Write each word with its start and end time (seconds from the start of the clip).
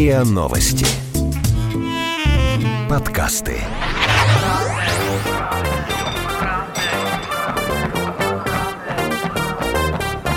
РИА 0.00 0.24
Новости. 0.24 0.86
Подкасты. 2.88 3.58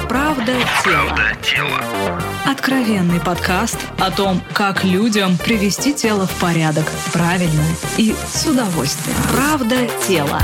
Правда 0.09 0.51
тело. 0.83 1.81
Откровенный 2.45 3.21
подкаст 3.21 3.77
о 3.99 4.11
том, 4.11 4.41
как 4.51 4.83
людям 4.83 5.37
привести 5.37 5.93
тело 5.93 6.27
в 6.27 6.41
порядок 6.41 6.85
правильно 7.13 7.63
и 7.97 8.13
с 8.33 8.45
удовольствием. 8.45 9.15
Правда 9.31 9.77
тело. 10.05 10.41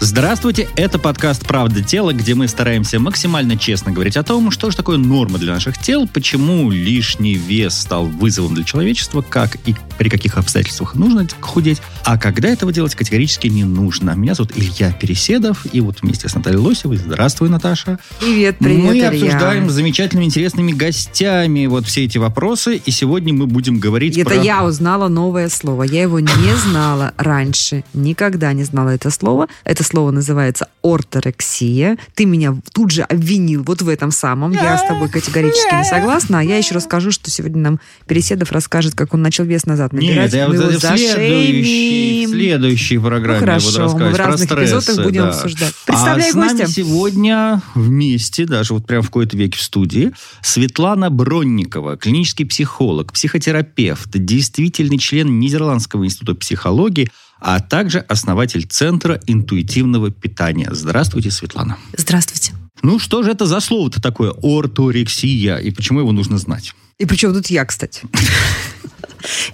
Здравствуйте, 0.00 0.68
это 0.76 0.96
подкаст 0.96 1.44
«Правда 1.44 1.82
тела», 1.82 2.12
где 2.12 2.36
мы 2.36 2.46
стараемся 2.46 3.00
максимально 3.00 3.56
честно 3.58 3.90
говорить 3.90 4.16
о 4.16 4.22
том, 4.22 4.52
что 4.52 4.70
же 4.70 4.76
такое 4.76 4.96
норма 4.96 5.38
для 5.38 5.54
наших 5.54 5.76
тел, 5.76 6.06
почему 6.06 6.70
лишний 6.70 7.34
вес 7.34 7.76
стал 7.76 8.06
вызовом 8.06 8.54
для 8.54 8.62
человечества, 8.62 9.22
как 9.22 9.56
и 9.66 9.74
при 9.98 10.08
каких 10.08 10.38
обстоятельствах 10.38 10.94
нужно 10.94 11.26
худеть, 11.40 11.82
а 12.04 12.16
когда 12.16 12.48
этого 12.48 12.72
делать 12.72 12.94
категорически 12.94 13.48
не 13.48 13.64
нужно. 13.64 14.12
Меня 14.12 14.34
зовут 14.34 14.52
Илья 14.56 14.92
Переседов, 14.92 15.66
и 15.72 15.80
вот 15.80 16.02
вместе 16.02 16.28
с 16.28 16.34
Натальей 16.34 16.58
Лосевой, 16.60 16.96
здравствуй, 16.96 17.48
Наташа. 17.48 17.98
Привет, 18.20 18.58
привет, 18.58 18.84
Мы 18.84 18.92
Илья. 18.92 19.08
обсуждаем 19.08 19.68
с 19.68 19.72
замечательными, 19.72 20.26
интересными 20.26 20.72
гостями 20.72 21.66
вот 21.66 21.86
все 21.86 22.04
эти 22.04 22.18
вопросы, 22.18 22.76
и 22.76 22.90
сегодня 22.90 23.34
мы 23.34 23.46
будем 23.46 23.78
говорить 23.78 24.16
Это 24.16 24.30
про... 24.30 24.42
я 24.42 24.64
узнала 24.64 25.08
новое 25.08 25.48
слово. 25.48 25.82
Я 25.82 26.02
его 26.02 26.20
не 26.20 26.56
знала 26.68 27.12
раньше. 27.16 27.84
Никогда 27.92 28.52
не 28.52 28.64
знала 28.64 28.90
это 28.90 29.10
слово. 29.10 29.48
Это 29.64 29.82
слово 29.82 30.10
называется 30.12 30.68
орторексия. 30.82 31.98
Ты 32.14 32.24
меня 32.24 32.56
тут 32.72 32.90
же 32.90 33.02
обвинил 33.02 33.62
вот 33.64 33.82
в 33.82 33.88
этом 33.88 34.10
самом. 34.10 34.52
Я 34.52 34.78
с 34.78 34.86
тобой 34.86 35.08
категорически 35.08 35.74
не 35.74 35.84
согласна. 35.88 36.40
А 36.40 36.42
я 36.42 36.56
еще 36.56 36.74
расскажу, 36.74 37.10
что 37.10 37.30
сегодня 37.30 37.60
нам 37.62 37.80
Переседов 38.06 38.52
расскажет, 38.52 38.94
как 38.94 39.14
он 39.14 39.22
начал 39.22 39.44
вес 39.44 39.66
назад 39.66 39.87
набирать. 39.92 40.32
Нет, 40.32 40.34
я 40.34 40.48
Мы 40.48 40.56
вот 40.56 40.70
его 40.70 40.78
в 40.78 40.80
следующей, 40.80 42.26
следующей 42.26 42.98
программе 42.98 43.40
Ну, 43.40 43.52
я 43.52 43.58
буду 43.58 43.72
хорошо, 43.72 43.98
мы 43.98 44.10
рассказывать 44.10 44.12
в 44.12 44.16
про 44.16 44.26
разных 44.26 44.50
стрессы, 44.50 44.74
эпизодах 44.74 45.04
будем 45.04 45.22
да. 45.22 45.28
обсуждать. 45.28 45.74
Представляй 45.86 46.28
а 46.28 46.32
с 46.32 46.34
нами 46.34 46.58
гостя. 46.58 46.72
сегодня 46.72 47.62
вместе, 47.74 48.46
даже 48.46 48.74
вот 48.74 48.86
прям 48.86 49.02
в 49.02 49.06
какой-то 49.06 49.36
веке 49.36 49.58
в 49.58 49.62
студии, 49.62 50.12
Светлана 50.42 51.10
Бронникова, 51.10 51.96
клинический 51.96 52.46
психолог, 52.46 53.12
психотерапевт, 53.12 54.10
действительный 54.12 54.98
член 54.98 55.38
Нидерландского 55.38 56.04
института 56.04 56.34
психологии, 56.34 57.10
а 57.40 57.60
также 57.60 58.00
основатель 58.00 58.66
Центра 58.66 59.20
интуитивного 59.26 60.10
питания. 60.10 60.68
Здравствуйте, 60.72 61.30
Светлана. 61.30 61.78
Здравствуйте. 61.96 62.52
Ну, 62.82 62.98
что 62.98 63.22
же 63.22 63.30
это 63.30 63.46
за 63.46 63.60
слово-то 63.60 64.00
такое 64.00 64.32
орторексия, 64.42 65.56
и 65.56 65.70
почему 65.70 66.00
его 66.00 66.12
нужно 66.12 66.38
знать? 66.38 66.74
И 66.98 67.06
причем 67.06 67.32
тут 67.32 67.46
я, 67.46 67.64
кстати. 67.64 68.02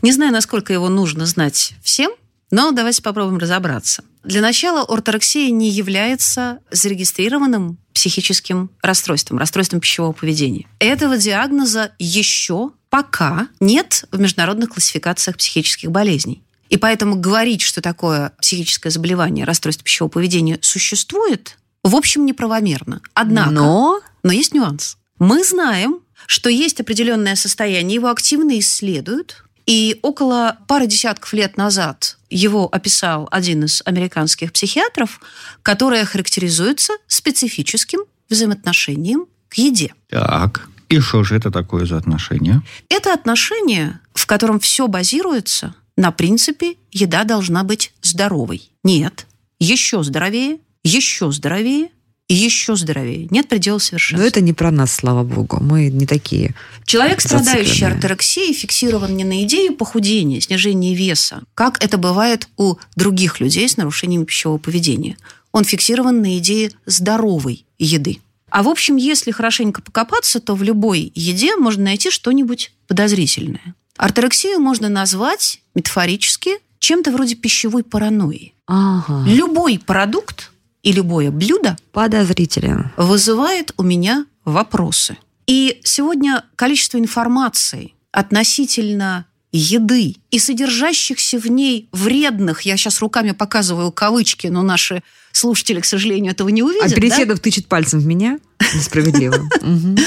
Не 0.02 0.12
знаю, 0.12 0.32
насколько 0.32 0.72
его 0.72 0.88
нужно 0.88 1.26
знать 1.26 1.74
всем, 1.82 2.12
но 2.50 2.70
давайте 2.70 3.02
попробуем 3.02 3.38
разобраться. 3.38 4.04
Для 4.22 4.40
начала 4.40 4.82
орторексия 4.82 5.50
не 5.50 5.70
является 5.70 6.60
зарегистрированным 6.70 7.78
психическим 7.92 8.70
расстройством, 8.82 9.38
расстройством 9.38 9.80
пищевого 9.80 10.12
поведения. 10.12 10.66
Этого 10.78 11.16
диагноза 11.16 11.92
еще 11.98 12.70
пока 12.88 13.48
нет 13.60 14.04
в 14.10 14.20
международных 14.20 14.70
классификациях 14.70 15.36
психических 15.36 15.90
болезней. 15.90 16.42
И 16.70 16.76
поэтому 16.76 17.16
говорить, 17.16 17.60
что 17.60 17.82
такое 17.82 18.32
психическое 18.40 18.90
заболевание, 18.90 19.44
расстройство 19.44 19.84
пищевого 19.84 20.10
поведения 20.10 20.58
существует, 20.62 21.58
в 21.82 21.94
общем, 21.94 22.24
неправомерно. 22.24 23.02
Однако, 23.14 23.50
Но 23.50 24.00
но 24.24 24.32
есть 24.32 24.54
нюанс. 24.54 24.96
Мы 25.20 25.44
знаем, 25.44 26.00
что 26.26 26.48
есть 26.48 26.80
определенное 26.80 27.36
состояние, 27.36 27.96
его 27.96 28.08
активно 28.08 28.58
исследуют, 28.58 29.43
и 29.66 29.98
около 30.02 30.58
пары 30.68 30.86
десятков 30.86 31.33
лет 31.33 31.56
назад 31.56 32.18
его 32.30 32.68
описал 32.70 33.28
один 33.30 33.64
из 33.64 33.83
американских 33.84 34.52
психиатров, 34.52 35.20
которое 35.62 36.05
характеризуется 36.05 36.92
специфическим 37.06 38.00
взаимоотношением 38.28 39.27
к 39.48 39.55
еде. 39.55 39.94
Так, 40.08 40.68
и 40.89 41.00
что 41.00 41.24
же 41.24 41.36
это 41.36 41.50
такое 41.50 41.86
за 41.86 41.96
отношение? 41.96 42.62
Это 42.89 43.12
отношение, 43.12 44.00
в 44.14 44.27
котором 44.27 44.61
все 44.61 44.86
базируется 44.86 45.74
на 45.96 46.10
принципе 46.10 46.77
еда 46.90 47.24
должна 47.24 47.62
быть 47.62 47.92
здоровой. 48.02 48.70
Нет, 48.83 49.27
еще 49.58 50.02
здоровее, 50.02 50.58
еще 50.83 51.30
здоровее 51.30 51.90
и 52.29 52.35
еще 52.35 52.74
здоровее. 52.74 53.29
Нет 53.30 53.48
предела 53.48 53.77
но 53.77 53.80
совершенства. 53.80 54.27
это 54.27 54.40
не 54.40 54.52
про 54.52 54.70
нас, 54.70 54.95
слава 54.95 55.24
богу. 55.24 55.58
Мы 55.61 55.90
не 55.90 56.07
такие. 56.07 56.55
Человек, 56.86 57.20
страдающий 57.20 57.85
орторексией, 57.85 58.55
фиксирован 58.55 59.14
не 59.14 59.24
на 59.24 59.45
идее 59.45 59.73
похудения, 59.73 60.40
снижения 60.40 60.95
веса, 60.95 61.42
как 61.55 61.83
это 61.84 61.98
бывает 61.98 62.48
у 62.57 62.77
других 62.96 63.40
людей 63.40 63.68
с 63.68 63.77
нарушениями 63.77 64.24
пищевого 64.24 64.58
поведения. 64.58 65.18
Он 65.52 65.64
фиксирован 65.64 66.23
на 66.23 66.39
идее 66.39 66.73
здоровой 66.86 67.67
еды. 67.79 68.20
А 68.48 68.63
в 68.63 68.68
общем, 68.68 68.96
если 68.96 69.30
хорошенько 69.30 69.83
покопаться, 69.83 70.40
то 70.40 70.55
в 70.55 70.63
любой 70.63 71.13
еде 71.14 71.57
можно 71.57 71.84
найти 71.84 72.11
что-нибудь 72.11 72.73
подозрительное. 72.86 73.74
Орторексию 73.96 74.61
можно 74.61 74.89
назвать 74.89 75.61
метафорически 75.74 76.58
чем-то 76.79 77.13
вроде 77.13 77.34
пищевой 77.34 77.83
паранойи. 77.83 78.55
Ага. 78.67 79.24
Любой 79.27 79.79
продукт 79.79 80.52
и 80.84 80.92
любое 80.92 81.33
блюдо 81.33 81.77
Подозрителен. 81.92 82.92
вызывает 82.96 83.72
у 83.77 83.83
меня 83.83 84.27
вопросы. 84.45 85.17
И 85.46 85.80
сегодня 85.83 86.45
количество 86.55 86.98
информации 86.98 87.95
относительно 88.12 89.27
еды 89.50 90.17
и 90.30 90.39
содержащихся 90.39 91.39
в 91.39 91.46
ней 91.46 91.89
вредных, 91.92 92.62
я 92.62 92.77
сейчас 92.77 93.00
руками 93.00 93.33
показываю 93.33 93.92
кавычки, 93.92 94.48
но 94.48 94.62
наши 94.62 95.02
слушатели, 95.33 95.80
к 95.80 95.84
сожалению, 95.84 96.33
этого 96.33 96.48
не 96.48 96.62
А 96.62 96.67
увидят, 96.67 96.90
да? 96.90 96.96
Переседов 96.96 97.40
тычет 97.40 97.66
пальцем 97.66 98.01
в 98.01 98.06
меня? 98.06 98.39
Несправедливо. 98.74 99.36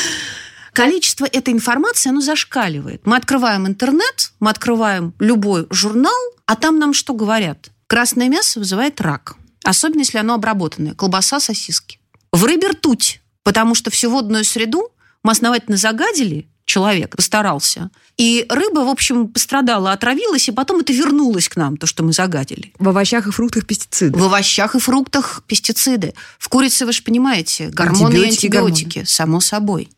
Количество 0.74 1.26
этой 1.26 1.54
информации, 1.54 2.10
оно 2.10 2.22
зашкаливает. 2.22 3.02
Мы 3.06 3.16
открываем 3.16 3.66
интернет, 3.66 4.32
мы 4.40 4.52
открываем 4.52 5.14
любой 5.18 5.66
журнал, 5.72 6.14
а 6.46 6.56
там 6.56 6.78
нам 6.78 6.94
что 6.94 7.14
говорят? 7.14 7.72
Красное 7.88 8.30
мясо 8.30 8.60
вызывает 8.60 9.02
рак, 9.02 9.38
особенно 9.68 10.00
если 10.00 10.18
оно 10.18 10.34
обработанное, 10.36 10.94
колбаса, 10.94 11.40
сосиски. 11.40 12.00
В 12.32 12.46
рыбе 12.46 12.70
ртуть, 12.70 13.22
потому 13.44 13.76
что 13.76 13.92
всю 13.92 14.10
водную 14.10 14.46
среду 14.46 14.90
мы 15.24 15.32
основательно 15.32 15.78
загадили, 15.78 16.48
человек 16.64 17.16
постарался, 17.16 17.90
и 18.18 18.46
рыба, 18.50 18.80
в 18.80 18.90
общем, 18.90 19.28
пострадала, 19.28 19.92
отравилась, 19.92 20.48
и 20.48 20.52
потом 20.52 20.80
это 20.80 20.94
вернулось 20.94 21.50
к 21.50 21.58
нам, 21.58 21.76
то, 21.78 21.86
что 21.86 22.04
мы 22.04 22.14
загадили. 22.14 22.74
В 22.80 22.88
овощах 22.88 23.28
и 23.28 23.32
фруктах 23.32 23.66
пестициды. 23.66 24.18
В 24.18 24.24
овощах 24.24 24.76
и 24.76 24.80
фруктах 24.80 25.44
пестициды. 25.48 26.14
В 26.40 26.48
курице, 26.48 26.86
вы 26.86 26.94
же 26.94 27.02
понимаете, 27.04 27.68
гормоны 27.68 28.06
Антибиотики, 28.16 28.46
и 28.46 28.48
антибиотики, 28.48 29.04
само 29.06 29.42
собой. 29.42 29.90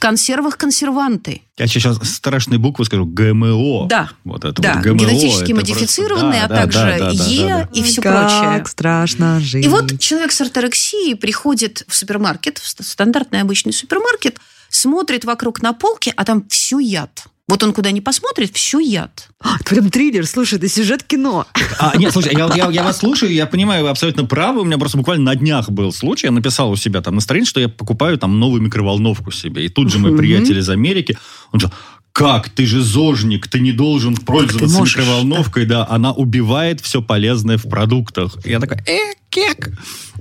В 0.00 0.02
консервах 0.02 0.56
консерванты. 0.56 1.42
Я 1.58 1.66
сейчас 1.66 1.98
страшные 2.08 2.58
буквы 2.58 2.86
скажу. 2.86 3.04
ГМО. 3.04 3.86
Да. 3.86 4.08
Вот 4.24 4.46
это 4.46 4.62
Да, 4.62 4.76
вот 4.76 4.82
ГМО. 4.84 4.94
генетически 4.96 5.44
это 5.44 5.54
модифицированные, 5.56 6.40
просто- 6.40 6.44
а 6.46 6.48
да, 6.48 6.56
также 6.56 6.78
да, 6.78 6.98
да, 6.98 7.12
да, 7.12 7.24
Е 7.26 7.48
да, 7.48 7.58
да. 7.64 7.68
и 7.74 7.82
все 7.82 8.00
как 8.00 8.12
прочее. 8.30 8.64
страшно 8.66 9.40
жить. 9.40 9.66
И 9.66 9.68
вот 9.68 9.98
человек 10.00 10.32
с 10.32 10.40
орторексией 10.40 11.14
приходит 11.16 11.84
в 11.86 11.94
супермаркет, 11.94 12.56
в 12.56 12.66
ст- 12.66 12.82
стандартный 12.82 13.42
обычный 13.42 13.74
супермаркет, 13.74 14.38
смотрит 14.70 15.26
вокруг 15.26 15.60
на 15.60 15.74
полке, 15.74 16.14
а 16.16 16.24
там 16.24 16.48
все 16.48 16.78
яд. 16.78 17.24
Вот 17.50 17.64
он 17.64 17.72
куда 17.72 17.90
ни 17.90 17.98
посмотрит, 17.98 18.52
все 18.54 18.78
яд. 18.78 19.28
А, 19.40 19.56
это 19.56 19.74
прям 19.74 19.90
триллер, 19.90 20.24
слушай, 20.24 20.54
это 20.54 20.68
сюжет 20.68 21.02
кино. 21.02 21.46
А, 21.80 21.96
нет, 21.96 22.12
слушай, 22.12 22.32
я, 22.32 22.48
я- 22.54 22.70
я 22.70 22.84
вас 22.84 22.98
слушаю, 22.98 23.32
я 23.32 23.44
понимаю, 23.46 23.82
вы 23.82 23.90
абсолютно 23.90 24.24
правы. 24.24 24.60
У 24.60 24.64
меня 24.64 24.78
просто 24.78 24.96
буквально 24.98 25.24
на 25.24 25.34
днях 25.34 25.68
был 25.68 25.92
случай. 25.92 26.28
Я 26.28 26.30
написал 26.30 26.70
у 26.70 26.76
себя 26.76 27.00
там 27.00 27.16
на 27.16 27.20
странице, 27.20 27.50
что 27.50 27.60
я 27.60 27.68
покупаю 27.68 28.18
там 28.18 28.38
новую 28.38 28.62
микроволновку 28.62 29.32
себе. 29.32 29.64
И 29.64 29.68
тут 29.68 29.90
же 29.90 29.98
мой 29.98 30.16
приятель 30.16 30.58
из 30.58 30.68
Америки, 30.68 31.18
он 31.50 31.58
же, 31.58 31.72
как, 32.12 32.50
ты 32.50 32.66
же 32.66 32.82
зожник, 32.82 33.48
ты 33.48 33.58
не 33.58 33.72
должен 33.72 34.16
пользоваться 34.16 34.78
можешь, 34.78 34.96
микроволновкой, 34.96 35.66
да. 35.66 35.86
она 35.88 36.12
убивает 36.12 36.80
все 36.80 37.02
полезное 37.02 37.56
в 37.56 37.68
продуктах. 37.68 38.36
И 38.44 38.50
я 38.50 38.60
такой, 38.60 38.78
э, 38.86 39.14
кек. 39.30 39.70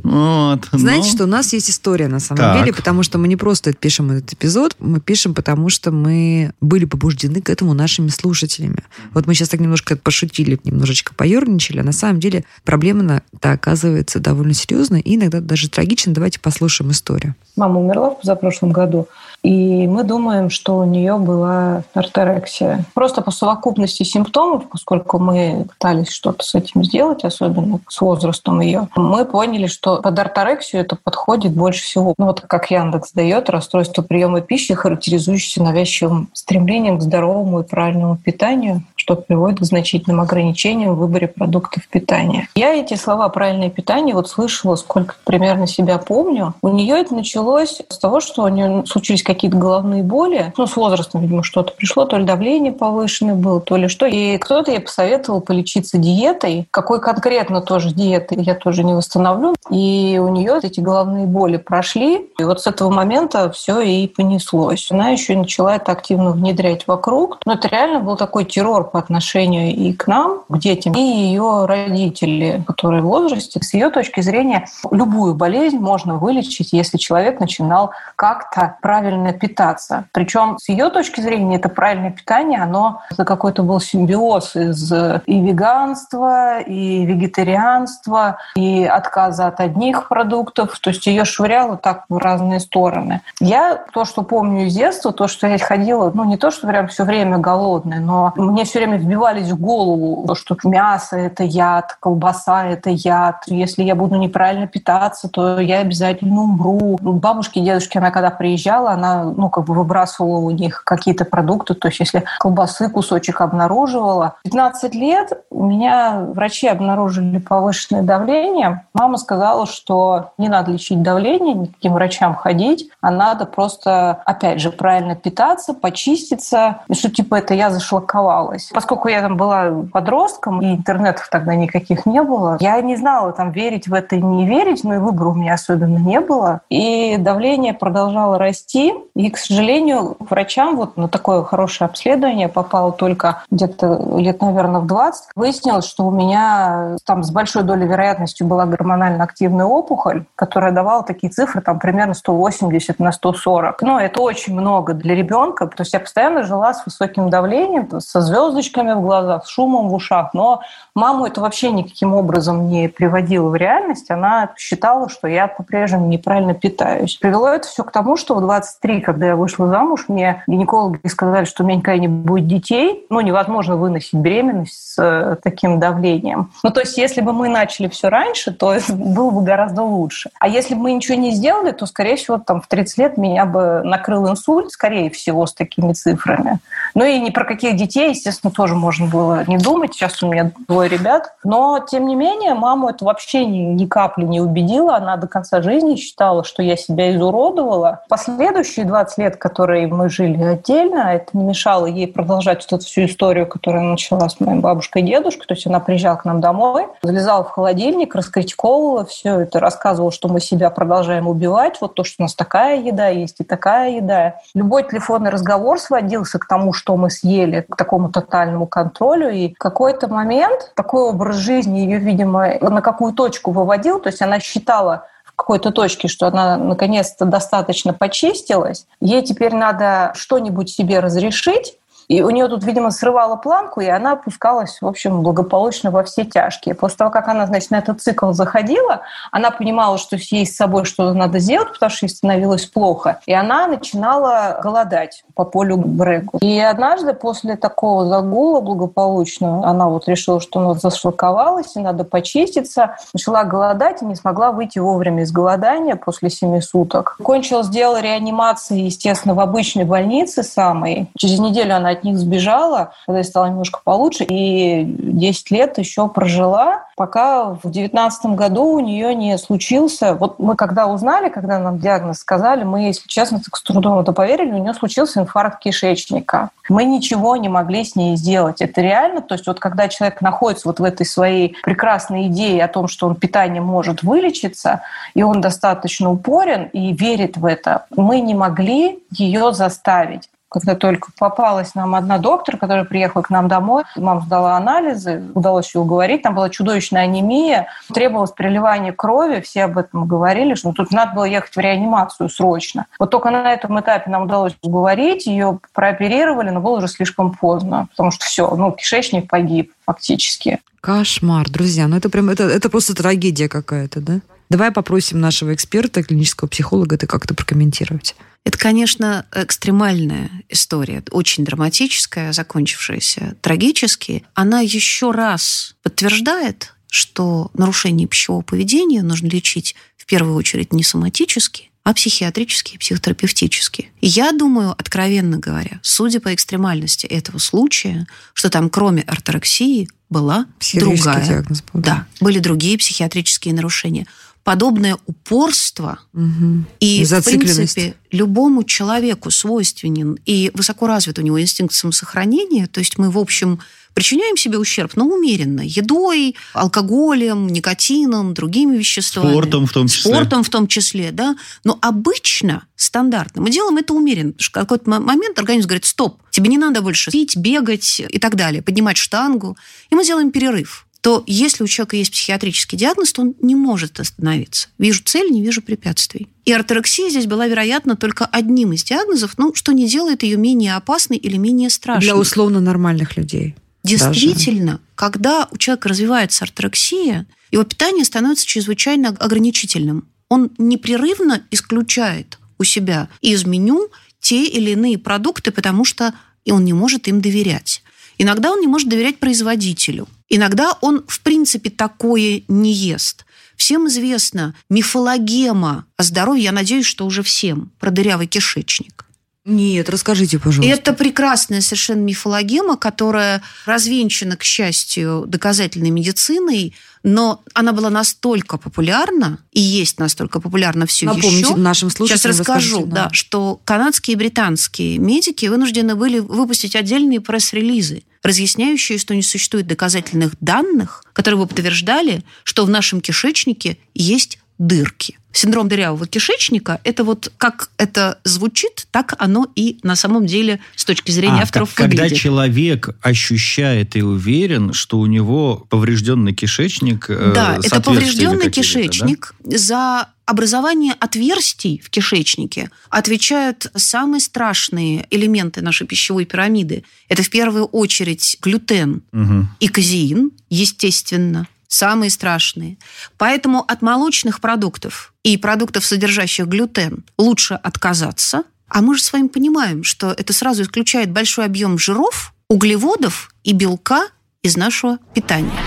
Вот, 0.03 0.67
Знаете, 0.71 1.07
ну. 1.07 1.13
что 1.13 1.23
у 1.25 1.27
нас 1.27 1.51
есть 1.51 1.69
история 1.69 2.07
на 2.07 2.19
самом 2.19 2.39
Так. 2.39 2.59
деле, 2.59 2.73
потому 2.73 3.03
что 3.03 3.17
мы 3.17 3.27
не 3.27 3.35
просто 3.35 3.73
пишем 3.73 4.11
этот 4.11 4.31
эпизод, 4.33 4.75
мы 4.79 5.01
пишем, 5.01 5.33
потому 5.33 5.69
что 5.69 5.91
мы 5.91 6.53
были 6.61 6.85
побуждены 6.85 7.41
к 7.41 7.49
этому 7.49 7.73
нашими 7.73 8.07
слушателями. 8.07 8.83
Вот 9.13 9.27
мы 9.27 9.33
сейчас 9.33 9.49
так 9.49 9.59
немножко 9.59 9.97
пошутили, 9.97 10.57
немножечко 10.63 11.13
поерничали, 11.13 11.79
а 11.79 11.83
на 11.83 11.91
самом 11.91 12.19
деле 12.19 12.45
проблема-то 12.63 13.51
оказывается 13.51 14.19
довольно 14.19 14.53
серьезная 14.53 15.01
и 15.01 15.15
иногда 15.15 15.41
даже 15.41 15.69
трагичная. 15.69 16.13
Давайте 16.13 16.39
послушаем 16.39 16.91
историю. 16.91 17.35
Мама 17.55 17.81
умерла 17.81 18.11
в 18.11 18.21
позапрошлом 18.21 18.71
году, 18.71 19.07
и 19.43 19.85
мы 19.87 20.03
думаем, 20.03 20.49
что 20.49 20.77
у 20.77 20.85
нее 20.85 21.17
была 21.17 21.83
орторексия. 21.93 22.85
Просто 22.93 23.21
по 23.21 23.31
совокупности 23.31 24.03
симптомов, 24.03 24.69
поскольку 24.69 25.19
мы 25.19 25.65
пытались 25.67 26.09
что-то 26.09 26.43
с 26.45 26.55
этим 26.55 26.83
сделать, 26.85 27.25
особенно 27.25 27.79
с 27.89 27.99
возрастом 27.99 28.61
ее, 28.61 28.87
мы 29.03 29.25
поняли, 29.25 29.67
что 29.67 30.01
под 30.01 30.17
орторексию 30.17 30.81
это 30.81 30.95
подходит 30.95 31.53
больше 31.53 31.83
всего. 31.83 32.13
Ну 32.17 32.25
вот 32.25 32.41
как 32.41 32.71
Яндекс 32.71 33.11
дает, 33.13 33.49
расстройство 33.49 34.01
приема 34.01 34.41
пищи, 34.41 34.73
характеризующееся 34.73 35.63
навязчивым 35.63 36.29
стремлением 36.33 36.97
к 36.99 37.01
здоровому 37.01 37.61
и 37.61 37.67
правильному 37.67 38.17
питанию, 38.17 38.83
что 39.09 39.15
приводит 39.15 39.59
к 39.59 39.63
значительным 39.63 40.21
ограничениям 40.21 40.93
в 40.93 40.99
выборе 40.99 41.27
продуктов 41.27 41.87
питания. 41.87 42.47
Я 42.53 42.75
эти 42.75 42.93
слова 42.93 43.27
«правильное 43.29 43.71
питание» 43.71 44.13
вот 44.13 44.29
слышала, 44.29 44.75
сколько 44.75 45.15
примерно 45.25 45.65
себя 45.65 45.97
помню. 45.97 46.53
У 46.61 46.67
нее 46.67 46.99
это 46.99 47.15
началось 47.15 47.81
с 47.89 47.97
того, 47.97 48.19
что 48.19 48.43
у 48.43 48.47
нее 48.49 48.83
случились 48.85 49.23
какие-то 49.23 49.57
головные 49.57 50.03
боли. 50.03 50.53
Ну, 50.57 50.67
с 50.67 50.75
возрастом, 50.75 51.21
видимо, 51.21 51.43
что-то 51.43 51.73
пришло, 51.73 52.05
то 52.05 52.17
ли 52.17 52.23
давление 52.23 52.71
повышенное 52.71 53.33
было, 53.33 53.59
то 53.59 53.77
ли 53.77 53.87
что. 53.87 54.05
И 54.05 54.37
кто-то 54.37 54.69
ей 54.69 54.79
посоветовал 54.79 55.41
полечиться 55.41 55.97
диетой. 55.97 56.67
Какой 56.69 57.01
конкретно 57.01 57.61
тоже 57.61 57.91
диеты, 57.91 58.35
я 58.37 58.53
тоже 58.53 58.83
не 58.83 58.93
восстановлю. 58.93 59.55
И 59.71 60.19
у 60.21 60.27
нее 60.27 60.59
эти 60.61 60.81
головные 60.81 61.25
боли 61.25 61.57
прошли. 61.57 62.29
И 62.37 62.43
вот 62.43 62.61
с 62.61 62.67
этого 62.67 62.91
момента 62.91 63.49
все 63.49 63.81
и 63.81 64.07
понеслось. 64.07 64.87
Она 64.91 65.09
еще 65.09 65.33
и 65.33 65.37
начала 65.37 65.77
это 65.77 65.93
активно 65.93 66.29
внедрять 66.29 66.85
вокруг. 66.85 67.39
Но 67.47 67.53
это 67.53 67.67
реально 67.69 68.01
был 68.01 68.15
такой 68.15 68.45
террор 68.45 68.87
по 68.91 68.98
отношению 68.99 69.73
и 69.75 69.93
к 69.93 70.07
нам, 70.07 70.41
к 70.47 70.57
детям, 70.57 70.93
и 70.93 70.99
ее 70.99 71.65
родители, 71.65 72.63
которые 72.67 73.01
в 73.01 73.05
возрасте. 73.05 73.59
С 73.61 73.73
ее 73.73 73.89
точки 73.89 74.21
зрения, 74.21 74.67
любую 74.91 75.33
болезнь 75.35 75.77
можно 75.77 76.15
вылечить, 76.15 76.73
если 76.73 76.97
человек 76.97 77.39
начинал 77.39 77.91
как-то 78.15 78.77
правильно 78.81 79.33
питаться. 79.33 80.05
Причем 80.11 80.57
с 80.59 80.69
ее 80.69 80.89
точки 80.89 81.21
зрения 81.21 81.57
это 81.57 81.69
правильное 81.69 82.11
питание, 82.11 82.61
оно 82.61 83.01
это 83.11 83.25
какой-то 83.25 83.63
был 83.63 83.79
симбиоз 83.79 84.55
из 84.55 84.91
и 85.25 85.41
веганства, 85.41 86.59
и 86.59 87.05
вегетарианства, 87.05 88.37
и 88.55 88.83
отказа 88.85 89.47
от 89.47 89.59
одних 89.59 90.07
продуктов. 90.07 90.79
То 90.79 90.89
есть 90.89 91.05
ее 91.07 91.25
швыряло 91.25 91.77
так 91.77 92.05
в 92.09 92.17
разные 92.17 92.59
стороны. 92.59 93.21
Я 93.39 93.75
то, 93.93 94.05
что 94.05 94.23
помню 94.23 94.65
из 94.65 94.75
детства, 94.75 95.11
то, 95.11 95.27
что 95.27 95.47
я 95.47 95.57
ходила, 95.57 96.11
ну 96.13 96.23
не 96.23 96.37
то, 96.37 96.51
что 96.51 96.67
прям 96.67 96.87
все 96.87 97.03
время 97.03 97.37
голодная, 97.37 97.99
но 97.99 98.33
мне 98.35 98.65
все 98.65 98.79
время 98.79 98.88
вбивались 98.97 99.51
в 99.51 99.59
голову, 99.59 100.35
что 100.35 100.55
мясо– 100.63 101.17
это 101.17 101.43
яд, 101.43 101.97
колбаса– 101.99 102.65
это 102.67 102.89
яд. 102.89 103.43
Если 103.47 103.83
я 103.83 103.95
буду 103.95 104.15
неправильно 104.15 104.67
питаться, 104.67 105.29
то 105.29 105.59
я 105.59 105.79
обязательно 105.79 106.41
умру. 106.41 106.97
Бабушки 107.01 107.59
и 107.59 107.63
дедушки, 107.63 107.97
она 107.97 108.11
когда 108.11 108.29
приезжала, 108.29 108.91
она 108.91 109.23
ну, 109.23 109.49
как 109.49 109.65
бы 109.65 109.73
выбрасывала 109.73 110.39
у 110.39 110.51
них 110.51 110.83
какие-то 110.83 111.25
продукты. 111.25 111.73
То 111.73 111.87
есть 111.87 111.99
если 111.99 112.23
колбасы 112.39 112.89
кусочек 112.89 113.41
обнаруживала. 113.41 114.35
15 114.43 114.95
лет 114.95 115.33
у 115.49 115.65
меня 115.65 116.25
врачи 116.33 116.67
обнаружили 116.67 117.37
повышенное 117.39 118.03
давление. 118.03 118.85
Мама 118.93 119.17
сказала, 119.17 119.65
что 119.65 120.31
не 120.37 120.49
надо 120.49 120.71
лечить 120.71 121.01
давление, 121.01 121.53
никаким 121.53 121.93
врачам 121.93 122.35
ходить, 122.35 122.89
а 123.01 123.11
надо 123.11 123.45
просто, 123.45 124.21
опять 124.25 124.59
же, 124.59 124.71
правильно 124.71 125.15
питаться, 125.15 125.73
почиститься. 125.73 126.81
И 126.87 126.93
что 126.93 127.09
типа 127.09 127.35
это 127.35 127.53
я 127.53 127.69
зашлаковалась. 127.69 128.68
Поскольку 128.73 129.07
я 129.07 129.21
там 129.21 129.37
была 129.37 129.83
подростком, 129.91 130.61
и 130.61 130.75
интернетов 130.75 131.27
тогда 131.31 131.55
никаких 131.55 132.05
не 132.05 132.21
было, 132.23 132.57
я 132.59 132.79
не 132.81 132.95
знала, 132.95 133.31
там, 133.31 133.51
верить 133.51 133.87
в 133.87 133.93
это 133.93 134.15
и 134.15 134.21
не 134.21 134.47
верить, 134.47 134.83
но 134.83 134.95
и 134.95 134.97
выбора 134.97 135.29
у 135.29 135.33
меня 135.33 135.53
особенно 135.53 135.97
не 135.97 136.19
было. 136.19 136.61
И 136.69 137.17
давление 137.17 137.73
продолжало 137.73 138.37
расти. 138.37 138.93
И, 139.15 139.29
к 139.29 139.37
сожалению, 139.37 140.17
врачам 140.19 140.75
вот 140.75 140.97
на 140.97 141.07
такое 141.07 141.43
хорошее 141.43 141.87
обследование 141.87 142.47
попало 142.47 142.91
только 142.91 143.43
где-то 143.51 144.17
лет, 144.17 144.41
наверное, 144.41 144.81
в 144.81 144.87
20. 144.87 145.29
Выяснилось, 145.35 145.85
что 145.85 146.05
у 146.05 146.11
меня 146.11 146.97
там 147.05 147.23
с 147.23 147.31
большой 147.31 147.63
долей 147.63 147.87
вероятности 147.87 148.43
была 148.43 148.65
гормонально 148.65 149.23
активная 149.23 149.65
опухоль, 149.65 150.25
которая 150.35 150.71
давала 150.71 151.03
такие 151.03 151.31
цифры, 151.31 151.61
там, 151.61 151.79
примерно 151.79 152.13
180 152.13 152.99
на 152.99 153.11
140. 153.11 153.81
Ну, 153.81 153.97
это 153.97 154.21
очень 154.21 154.53
много 154.53 154.93
для 154.93 155.15
ребенка. 155.15 155.67
То 155.67 155.81
есть 155.81 155.93
я 155.93 155.99
постоянно 155.99 156.43
жила 156.43 156.73
с 156.73 156.85
высоким 156.85 157.29
давлением, 157.29 157.99
со 157.99 158.21
звездочками 158.59 158.93
в 158.93 159.01
глазах, 159.01 159.47
шумом 159.47 159.89
в 159.89 159.93
ушах. 159.93 160.33
Но 160.33 160.61
маму 160.95 161.25
это 161.25 161.41
вообще 161.41 161.71
никаким 161.71 162.13
образом 162.13 162.67
не 162.69 162.89
приводило 162.89 163.49
в 163.49 163.55
реальность. 163.55 164.11
Она 164.11 164.51
считала, 164.57 165.09
что 165.09 165.27
я 165.27 165.47
по-прежнему 165.47 166.07
неправильно 166.07 166.53
питаюсь. 166.53 167.15
Привело 167.15 167.49
это 167.49 167.67
все 167.67 167.83
к 167.83 167.91
тому, 167.91 168.17
что 168.17 168.35
в 168.35 168.41
23, 168.41 169.01
когда 169.01 169.27
я 169.27 169.35
вышла 169.35 169.67
замуж, 169.67 170.05
мне 170.07 170.43
гинекологи 170.47 171.07
сказали, 171.07 171.45
что 171.45 171.63
у 171.63 171.67
меня 171.67 171.77
никогда 171.77 171.99
не 171.99 172.07
будет 172.07 172.47
детей. 172.47 173.05
Ну, 173.09 173.21
невозможно 173.21 173.75
выносить 173.75 174.13
беременность 174.13 174.73
с 174.73 175.01
э, 175.01 175.37
таким 175.41 175.79
давлением. 175.79 176.51
Ну, 176.63 176.69
то 176.71 176.81
есть, 176.81 176.97
если 176.97 177.21
бы 177.21 177.33
мы 177.33 177.49
начали 177.49 177.87
все 177.87 178.09
раньше, 178.09 178.51
то 178.51 178.75
было 178.89 179.31
бы 179.31 179.41
гораздо 179.41 179.83
лучше. 179.83 180.29
А 180.39 180.47
если 180.47 180.75
бы 180.75 180.81
мы 180.81 180.93
ничего 180.93 181.17
не 181.17 181.31
сделали, 181.31 181.71
то, 181.71 181.85
скорее 181.85 182.15
всего, 182.15 182.37
там 182.37 182.61
в 182.61 182.67
30 182.67 182.97
лет 182.97 183.17
меня 183.17 183.45
бы 183.45 183.81
накрыл 183.83 184.29
инсульт, 184.29 184.71
скорее 184.71 185.09
всего, 185.09 185.45
с 185.45 185.53
такими 185.53 185.93
цифрами. 185.93 186.59
Ну 186.95 187.05
и 187.05 187.19
ни 187.19 187.29
про 187.29 187.45
каких 187.45 187.75
детей, 187.75 188.09
естественно, 188.09 188.48
тоже 188.51 188.75
можно 188.75 189.07
было 189.07 189.43
не 189.47 189.57
думать. 189.57 189.93
Сейчас 189.93 190.21
у 190.23 190.27
меня 190.27 190.51
двое 190.67 190.89
ребят. 190.89 191.33
Но, 191.43 191.79
тем 191.79 192.07
не 192.07 192.15
менее, 192.15 192.53
маму 192.53 192.89
это 192.89 193.05
вообще 193.05 193.45
ни, 193.45 193.57
ни 193.57 193.85
капли 193.85 194.23
не 194.25 194.41
убедило. 194.41 194.95
Она 194.95 195.17
до 195.17 195.27
конца 195.27 195.61
жизни 195.61 195.95
считала, 195.95 196.43
что 196.43 196.63
я 196.63 196.75
себя 196.75 197.15
изуродовала. 197.15 198.03
Последующие 198.09 198.85
20 198.85 199.17
лет, 199.17 199.37
которые 199.37 199.87
мы 199.87 200.09
жили 200.09 200.41
отдельно, 200.41 201.13
это 201.13 201.37
не 201.37 201.43
мешало 201.43 201.85
ей 201.85 202.07
продолжать 202.07 202.65
вот 202.69 202.79
эту 202.79 202.87
всю 202.87 203.05
историю, 203.05 203.47
которая 203.47 203.83
началась 203.83 204.33
с 204.33 204.39
моей 204.39 204.59
бабушкой 204.59 205.01
и 205.01 205.05
дедушкой. 205.05 205.47
То 205.47 205.53
есть 205.53 205.67
она 205.67 205.79
приезжала 205.79 206.17
к 206.17 206.25
нам 206.25 206.41
домой, 206.41 206.87
залезала 207.01 207.43
в 207.43 207.49
холодильник, 207.49 208.15
раскритиковывала 208.15 209.05
все 209.05 209.39
это, 209.41 209.59
рассказывала, 209.59 210.11
что 210.11 210.27
мы 210.27 210.39
себя 210.39 210.69
продолжаем 210.69 211.27
убивать, 211.27 211.77
вот 211.81 211.95
то, 211.95 212.03
что 212.03 212.15
у 212.19 212.23
нас 212.23 212.35
такая 212.35 212.81
еда 212.81 213.07
есть 213.07 213.39
и 213.39 213.43
такая 213.43 213.91
еда. 213.91 214.35
Любой 214.53 214.83
телефонный 214.83 215.29
разговор 215.29 215.79
сводился 215.79 216.39
к 216.39 216.47
тому, 216.47 216.73
что 216.73 216.95
мы 216.95 217.09
съели, 217.09 217.65
к 217.69 217.75
такому 217.75 218.09
тотальному 218.09 218.38
контролю. 218.67 219.29
И 219.29 219.53
в 219.53 219.57
какой-то 219.57 220.07
момент 220.07 220.71
такой 220.75 221.03
образ 221.03 221.35
жизни 221.37 221.79
ее, 221.79 221.99
видимо, 221.99 222.55
на 222.61 222.81
какую 222.81 223.13
точку 223.13 223.51
выводил. 223.51 223.99
То 223.99 224.09
есть 224.09 224.21
она 224.21 224.39
считала 224.39 225.07
в 225.25 225.35
какой-то 225.35 225.71
точке, 225.71 226.07
что 226.07 226.27
она 226.27 226.57
наконец-то 226.57 227.25
достаточно 227.25 227.93
почистилась. 227.93 228.87
Ей 228.99 229.21
теперь 229.21 229.55
надо 229.55 230.11
что-нибудь 230.15 230.69
себе 230.69 230.99
разрешить, 230.99 231.77
и 232.09 232.23
у 232.23 232.31
нее 232.31 232.47
тут, 232.47 232.63
видимо, 232.63 232.89
срывала 232.89 233.35
планку, 233.35 233.81
и 233.81 233.85
она 233.85 234.13
опускалась, 234.13 234.81
в 234.81 234.87
общем, 234.87 235.21
благополучно 235.21 235.91
во 235.91 236.03
все 236.03 236.25
тяжкие. 236.25 236.73
После 236.73 236.97
того, 236.97 237.11
как 237.11 237.27
она, 237.27 237.45
значит, 237.45 237.69
на 237.69 237.77
этот 237.77 238.01
цикл 238.01 238.31
заходила, 238.31 239.01
она 239.31 239.51
понимала, 239.51 239.99
что 239.99 240.17
ей 240.17 240.47
с 240.47 240.55
собой 240.55 240.85
что-то 240.85 241.13
надо 241.13 241.37
сделать, 241.37 241.71
потому 241.71 241.91
что 241.91 242.07
ей 242.07 242.09
становилось 242.09 242.65
плохо. 242.65 243.19
И 243.27 243.33
она 243.33 243.67
начинала 243.67 244.59
голодать 244.63 245.23
по 245.35 245.45
полю 245.45 245.77
Брегу. 245.77 246.39
И 246.41 246.59
однажды 246.59 247.13
после 247.13 247.55
такого 247.55 248.07
загула 248.07 248.59
благополучно 248.59 249.69
она 249.69 249.87
вот 249.87 250.07
решила, 250.07 250.41
что 250.41 250.61
она 250.61 250.73
зашлаковалась, 250.73 251.75
и 251.75 251.79
надо 251.79 252.05
почиститься, 252.05 252.95
начала 253.13 253.43
голодать 253.43 254.01
и 254.01 254.05
не 254.05 254.15
смогла 254.15 254.51
выйти 254.51 254.79
вовремя 254.79 255.23
из 255.23 255.31
голодания 255.31 255.95
после 255.95 256.31
семи 256.31 256.59
суток. 256.59 257.17
Кончилось 257.21 257.67
дело 257.69 258.01
реанимации, 258.01 258.79
естественно, 258.79 259.35
в 259.35 259.39
обычной 259.39 259.83
больнице 259.83 260.41
самой. 260.41 261.11
Через 261.15 261.37
неделю 261.37 261.75
она 261.75 261.98
от 261.99 262.03
них 262.03 262.17
сбежала, 262.17 262.93
когда 263.05 263.19
ей 263.19 263.25
стало 263.25 263.47
немножко 263.47 263.81
получше, 263.83 264.23
и 264.23 264.83
10 264.85 265.51
лет 265.51 265.77
еще 265.77 266.07
прожила, 266.07 266.85
пока 266.95 267.57
в 267.61 267.69
19 267.69 268.25
году 268.35 268.63
у 268.65 268.79
нее 268.79 269.13
не 269.15 269.37
случился... 269.37 270.15
Вот 270.15 270.39
мы 270.39 270.55
когда 270.55 270.87
узнали, 270.87 271.29
когда 271.29 271.59
нам 271.59 271.79
диагноз 271.79 272.19
сказали, 272.19 272.63
мы, 272.63 272.81
если 272.81 273.07
честно, 273.07 273.39
так 273.39 273.55
с 273.55 273.63
трудом 273.63 273.99
это 273.99 274.11
поверили, 274.11 274.51
у 274.51 274.57
нее 274.57 274.73
случился 274.73 275.19
инфаркт 275.19 275.59
кишечника. 275.59 276.49
Мы 276.69 276.83
ничего 276.85 277.35
не 277.35 277.49
могли 277.49 277.83
с 277.83 277.95
ней 277.95 278.15
сделать. 278.15 278.61
Это 278.61 278.81
реально, 278.81 279.21
то 279.21 279.35
есть 279.35 279.47
вот 279.47 279.59
когда 279.59 279.87
человек 279.87 280.21
находится 280.21 280.67
вот 280.67 280.79
в 280.79 280.83
этой 280.83 281.05
своей 281.05 281.55
прекрасной 281.63 282.27
идее 282.27 282.63
о 282.63 282.67
том, 282.67 282.87
что 282.87 283.07
он 283.07 283.15
питанием 283.15 283.63
может 283.63 284.03
вылечиться, 284.03 284.81
и 285.13 285.23
он 285.23 285.41
достаточно 285.41 286.11
упорен 286.11 286.65
и 286.73 286.93
верит 286.93 287.37
в 287.37 287.45
это, 287.45 287.85
мы 287.95 288.21
не 288.21 288.35
могли 288.35 288.99
ее 289.11 289.53
заставить 289.53 290.29
когда 290.49 290.75
только 290.75 291.11
попалась 291.17 291.75
нам 291.75 291.95
одна 291.95 292.17
доктор, 292.17 292.57
которая 292.57 292.83
приехала 292.83 293.21
к 293.21 293.29
нам 293.29 293.47
домой, 293.47 293.83
мама 293.95 294.21
сдала 294.21 294.57
анализы, 294.57 295.23
удалось 295.35 295.73
ее 295.73 295.81
уговорить, 295.81 296.23
там 296.23 296.35
была 296.35 296.49
чудовищная 296.49 297.03
анемия, 297.03 297.67
требовалось 297.93 298.31
переливание 298.31 298.91
крови, 298.91 299.41
все 299.41 299.65
об 299.65 299.77
этом 299.77 300.07
говорили, 300.07 300.55
что 300.55 300.73
тут 300.73 300.91
надо 300.91 301.13
было 301.13 301.25
ехать 301.25 301.55
в 301.55 301.59
реанимацию 301.59 302.29
срочно. 302.29 302.87
Вот 302.99 303.11
только 303.11 303.29
на 303.29 303.53
этом 303.53 303.79
этапе 303.79 304.09
нам 304.09 304.23
удалось 304.23 304.55
уговорить, 304.61 305.27
ее 305.27 305.59
прооперировали, 305.73 306.49
но 306.49 306.59
было 306.59 306.77
уже 306.77 306.87
слишком 306.87 307.31
поздно, 307.31 307.87
потому 307.91 308.11
что 308.11 308.25
все, 308.25 308.49
ну, 308.55 308.71
кишечник 308.71 309.29
погиб 309.29 309.71
фактически. 309.85 310.59
Кошмар, 310.81 311.49
друзья, 311.49 311.87
ну 311.87 311.97
это 311.97 312.09
прям, 312.09 312.29
это, 312.29 312.43
это 312.43 312.69
просто 312.69 312.95
трагедия 312.95 313.49
какая-то, 313.49 313.99
да? 314.01 314.19
Давай 314.49 314.71
попросим 314.71 315.19
нашего 315.19 315.53
эксперта, 315.53 316.03
клинического 316.03 316.47
психолога, 316.47 316.95
это 316.95 317.07
как-то 317.07 317.33
прокомментировать. 317.33 318.15
Это, 318.45 318.57
конечно, 318.57 319.25
экстремальная 319.33 320.31
история, 320.49 321.03
очень 321.11 321.45
драматическая, 321.45 322.33
закончившаяся 322.33 323.35
трагически. 323.41 324.23
Она 324.33 324.61
еще 324.61 325.11
раз 325.11 325.75
подтверждает 325.83 326.73
что 326.89 327.51
нарушение 327.53 328.07
пищевого 328.07 328.41
поведения 328.41 329.03
нужно 329.03 329.27
лечить 329.27 329.75
в 329.95 330.05
первую 330.05 330.35
очередь 330.35 330.73
не 330.73 330.83
соматически, 330.83 331.69
а 331.83 331.93
психиатрически 331.93 332.75
и 332.75 332.77
психотерапевтически. 332.77 333.91
И 334.01 334.07
я 334.07 334.31
думаю, 334.31 334.71
откровенно 334.71 335.37
говоря, 335.37 335.79
судя 335.83 336.19
по 336.19 336.33
экстремальности 336.33 337.05
этого 337.05 337.37
случая, 337.37 338.07
что 338.33 338.49
там 338.49 338.69
кроме 338.69 339.03
орторексии 339.03 339.87
была 340.09 340.47
другая. 340.73 341.25
диагноз 341.25 341.63
был. 341.71 341.81
Да, 341.81 342.07
были 342.19 342.39
другие 342.39 342.77
психиатрические 342.77 343.53
нарушения. 343.53 344.07
Подобное 344.49 344.97
упорство 345.05 345.99
Мгм. 346.11 346.65
и, 346.79 347.03
в 347.03 347.07
Зацикленность. 347.07 347.75
принципе, 347.75 347.95
любому 348.11 348.63
человеку 348.63 349.29
свойственен 349.29 350.17
и 350.25 350.49
высоко 350.55 350.87
развит 350.87 351.19
у 351.19 351.21
него 351.21 351.39
инстинкт 351.39 351.75
самосохранения. 351.75 352.65
То 352.65 352.79
есть 352.79 352.97
мы, 352.97 353.11
в 353.11 353.19
общем, 353.19 353.59
причиняем 353.93 354.37
себе 354.37 354.57
ущерб, 354.57 354.93
но 354.95 355.05
умеренно. 355.05 355.61
Едой, 355.61 356.35
алкоголем, 356.53 357.45
никотином, 357.45 358.33
другими 358.33 358.75
веществами. 358.75 359.29
Спортом 359.29 359.67
в 359.67 359.71
том 359.71 359.87
числе. 359.87 360.11
Спортом 360.15 360.43
в 360.43 360.49
том 360.49 360.67
числе, 360.67 361.11
да. 361.11 361.35
Но 361.63 361.77
обычно, 361.79 362.65
стандартно, 362.75 363.43
мы 363.43 363.51
делаем 363.51 363.77
это 363.77 363.93
умеренно. 363.93 364.31
Потому 364.31 364.43
что 364.43 364.49
в 364.49 364.53
какой-то 364.63 364.89
мо- 364.89 364.99
момент 364.99 365.37
организм 365.37 365.67
говорит, 365.67 365.85
стоп, 365.85 366.19
тебе 366.31 366.49
не 366.49 366.57
надо 366.57 366.81
больше 366.81 367.11
пить, 367.11 367.37
бегать 367.37 368.01
и 368.07 368.17
так 368.17 368.35
далее, 368.35 368.63
поднимать 368.63 368.97
штангу. 368.97 369.55
И 369.91 369.95
мы 369.95 370.03
делаем 370.03 370.31
перерыв 370.31 370.87
то 371.01 371.23
если 371.27 371.63
у 371.63 371.67
человека 371.67 371.95
есть 371.95 372.11
психиатрический 372.11 372.77
диагноз, 372.77 373.13
то 373.13 373.21
он 373.21 373.35
не 373.41 373.55
может 373.55 373.99
остановиться. 373.99 374.67
Вижу 374.77 375.01
цель, 375.03 375.31
не 375.31 375.41
вижу 375.41 375.61
препятствий. 375.61 376.27
И 376.43 376.51
орторексия 376.51 377.09
здесь 377.09 377.25
была, 377.25 377.47
вероятно, 377.47 377.95
только 377.95 378.25
одним 378.25 378.73
из 378.73 378.83
диагнозов, 378.83 379.37
ну, 379.37 379.53
что 379.55 379.71
не 379.71 379.87
делает 379.87 380.23
ее 380.23 380.35
менее 380.37 380.75
опасной 380.75 381.17
или 381.17 381.37
менее 381.37 381.69
страшной. 381.69 382.03
Для 382.05 382.17
условно 382.17 382.59
нормальных 382.59 383.15
людей. 383.15 383.55
Действительно, 383.83 384.81
когда 384.95 385.47
у 385.51 385.57
человека 385.57 385.89
развивается 385.89 386.43
орторексия, 386.43 387.25
его 387.51 387.63
питание 387.63 388.03
становится 388.03 388.45
чрезвычайно 388.45 389.09
ограничительным. 389.09 390.07
Он 390.27 390.51
непрерывно 390.57 391.43
исключает 391.49 392.39
у 392.57 392.63
себя 392.65 393.09
из 393.21 393.45
меню 393.45 393.89
те 394.19 394.43
или 394.43 394.71
иные 394.71 394.97
продукты, 394.97 395.51
потому 395.51 395.85
что 395.85 396.13
он 396.45 396.65
не 396.65 396.73
может 396.73 397.07
им 397.07 397.21
доверять. 397.21 397.81
Иногда 398.17 398.51
он 398.51 398.59
не 398.59 398.67
может 398.67 398.89
доверять 398.89 399.17
производителю. 399.17 400.07
Иногда 400.29 400.77
он, 400.81 401.03
в 401.07 401.21
принципе, 401.21 401.69
такое 401.69 402.43
не 402.47 402.73
ест. 402.73 403.25
Всем 403.55 403.87
известна 403.87 404.55
мифологема 404.69 405.85
о 405.97 406.03
здоровье, 406.03 406.45
я 406.45 406.51
надеюсь, 406.51 406.85
что 406.85 407.05
уже 407.05 407.23
всем, 407.23 407.71
про 407.79 407.91
дырявый 407.91 408.27
кишечник. 408.27 409.05
Нет, 409.45 409.89
расскажите, 409.89 410.37
пожалуйста. 410.37 410.71
это 410.71 410.93
прекрасная 410.93 411.61
совершенно 411.61 412.01
мифологема, 412.01 412.77
которая 412.77 413.41
развенчана, 413.65 414.37
к 414.37 414.43
счастью, 414.43 415.23
доказательной 415.27 415.89
медициной, 415.89 416.75
но 417.03 417.41
она 417.53 417.71
была 417.71 417.89
настолько 417.89 418.57
популярна 418.57 419.39
и 419.51 419.59
есть 419.59 419.97
настолько 419.97 420.39
популярна 420.39 420.85
все 420.85 421.07
Напомните 421.07 421.39
еще. 421.39 421.55
нашим 421.55 421.89
Сейчас 421.89 421.97
слушателям. 421.97 422.37
расскажу, 422.37 422.75
расскажите 422.75 422.95
да, 422.95 423.09
что 423.11 423.59
канадские 423.65 424.13
и 424.13 424.17
британские 424.17 424.97
медики 424.99 425.47
вынуждены 425.47 425.95
были 425.95 426.19
выпустить 426.19 426.75
отдельные 426.75 427.21
пресс-релизы, 427.21 428.03
разъясняющие, 428.23 428.97
что 428.97 429.15
не 429.15 429.23
существует 429.23 429.67
доказательных 429.67 430.33
данных, 430.41 431.03
которые 431.13 431.39
бы 431.39 431.47
подтверждали, 431.47 432.23
что 432.43 432.65
в 432.65 432.69
нашем 432.69 433.01
кишечнике 433.01 433.77
есть 433.93 434.38
дырки. 434.59 435.17
Синдром 435.31 435.67
дырявого 435.69 436.05
кишечника– 436.07 436.81
это 436.83 437.03
вот 437.03 437.31
как 437.37 437.69
это 437.77 438.19
звучит, 438.23 438.87
так 438.91 439.13
оно 439.19 439.47
и 439.55 439.77
на 439.83 439.95
самом 439.95 440.25
деле 440.25 440.59
с 440.75 440.83
точки 440.85 441.11
зрения 441.11 441.39
А, 441.39 441.43
авторов 441.43 441.69
как- 441.73 441.85
когда 441.85 442.03
выглядит. 442.03 442.21
человек 442.21 442.89
ощущает 443.01 443.95
и 443.95 444.01
уверен, 444.01 444.73
что 444.73 444.97
у 444.99 445.05
него 445.05 445.65
поврежденный 445.69 446.33
кишечник, 446.33 447.05
э, 447.09 447.31
Да, 447.33 447.57
это 447.63 447.79
поврежденный 447.79 448.45
какими-то, 448.45 448.49
да? 448.49 448.61
кишечник. 448.61 449.35
За 449.45 450.09
образование 450.25 450.93
отверстий 450.99 451.79
в 451.83 451.89
кишечнике 451.89 452.69
отвечают 452.89 453.67
самые 453.75 454.21
страшные 454.21 455.05
элементы 455.11 455.61
нашей 455.61 455.87
пищевой 455.87 456.25
пирамиды. 456.25 456.83
Это 457.07 457.23
в 457.23 457.29
первую 457.29 457.65
очередь 457.65 458.37
глютен 458.41 459.03
Мгм. 459.11 459.49
и 459.59 459.67
казеин, 459.67 460.31
естественно, 460.49 461.47
самые 461.69 462.09
страшные. 462.09 462.77
Поэтому 463.17 463.61
от 463.61 463.81
молочных 463.81 464.41
продуктов 464.41 465.13
и 465.23 465.37
продуктов, 465.37 465.85
содержащих 465.85 466.47
глютен, 466.47 467.05
лучше 467.17 467.53
отказаться. 467.53 468.43
А 468.67 468.81
мы 468.81 468.97
же 468.97 469.03
с 469.03 469.13
вами 469.13 469.27
понимаем, 469.27 469.83
что 469.83 470.11
это 470.11 470.33
сразу 470.33 470.63
исключает 470.63 471.11
большой 471.11 471.45
объем 471.45 471.79
жиров, 471.79 472.33
углеводов 472.49 473.33
и 473.43 473.53
белка 473.53 474.07
из 474.43 474.57
нашего 474.57 474.97
питания. 475.13 475.59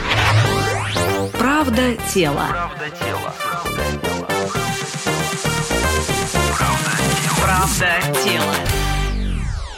Правда 1.39 1.97
тела. 2.13 2.49
Правда 2.49 2.91
тела. 3.03 3.35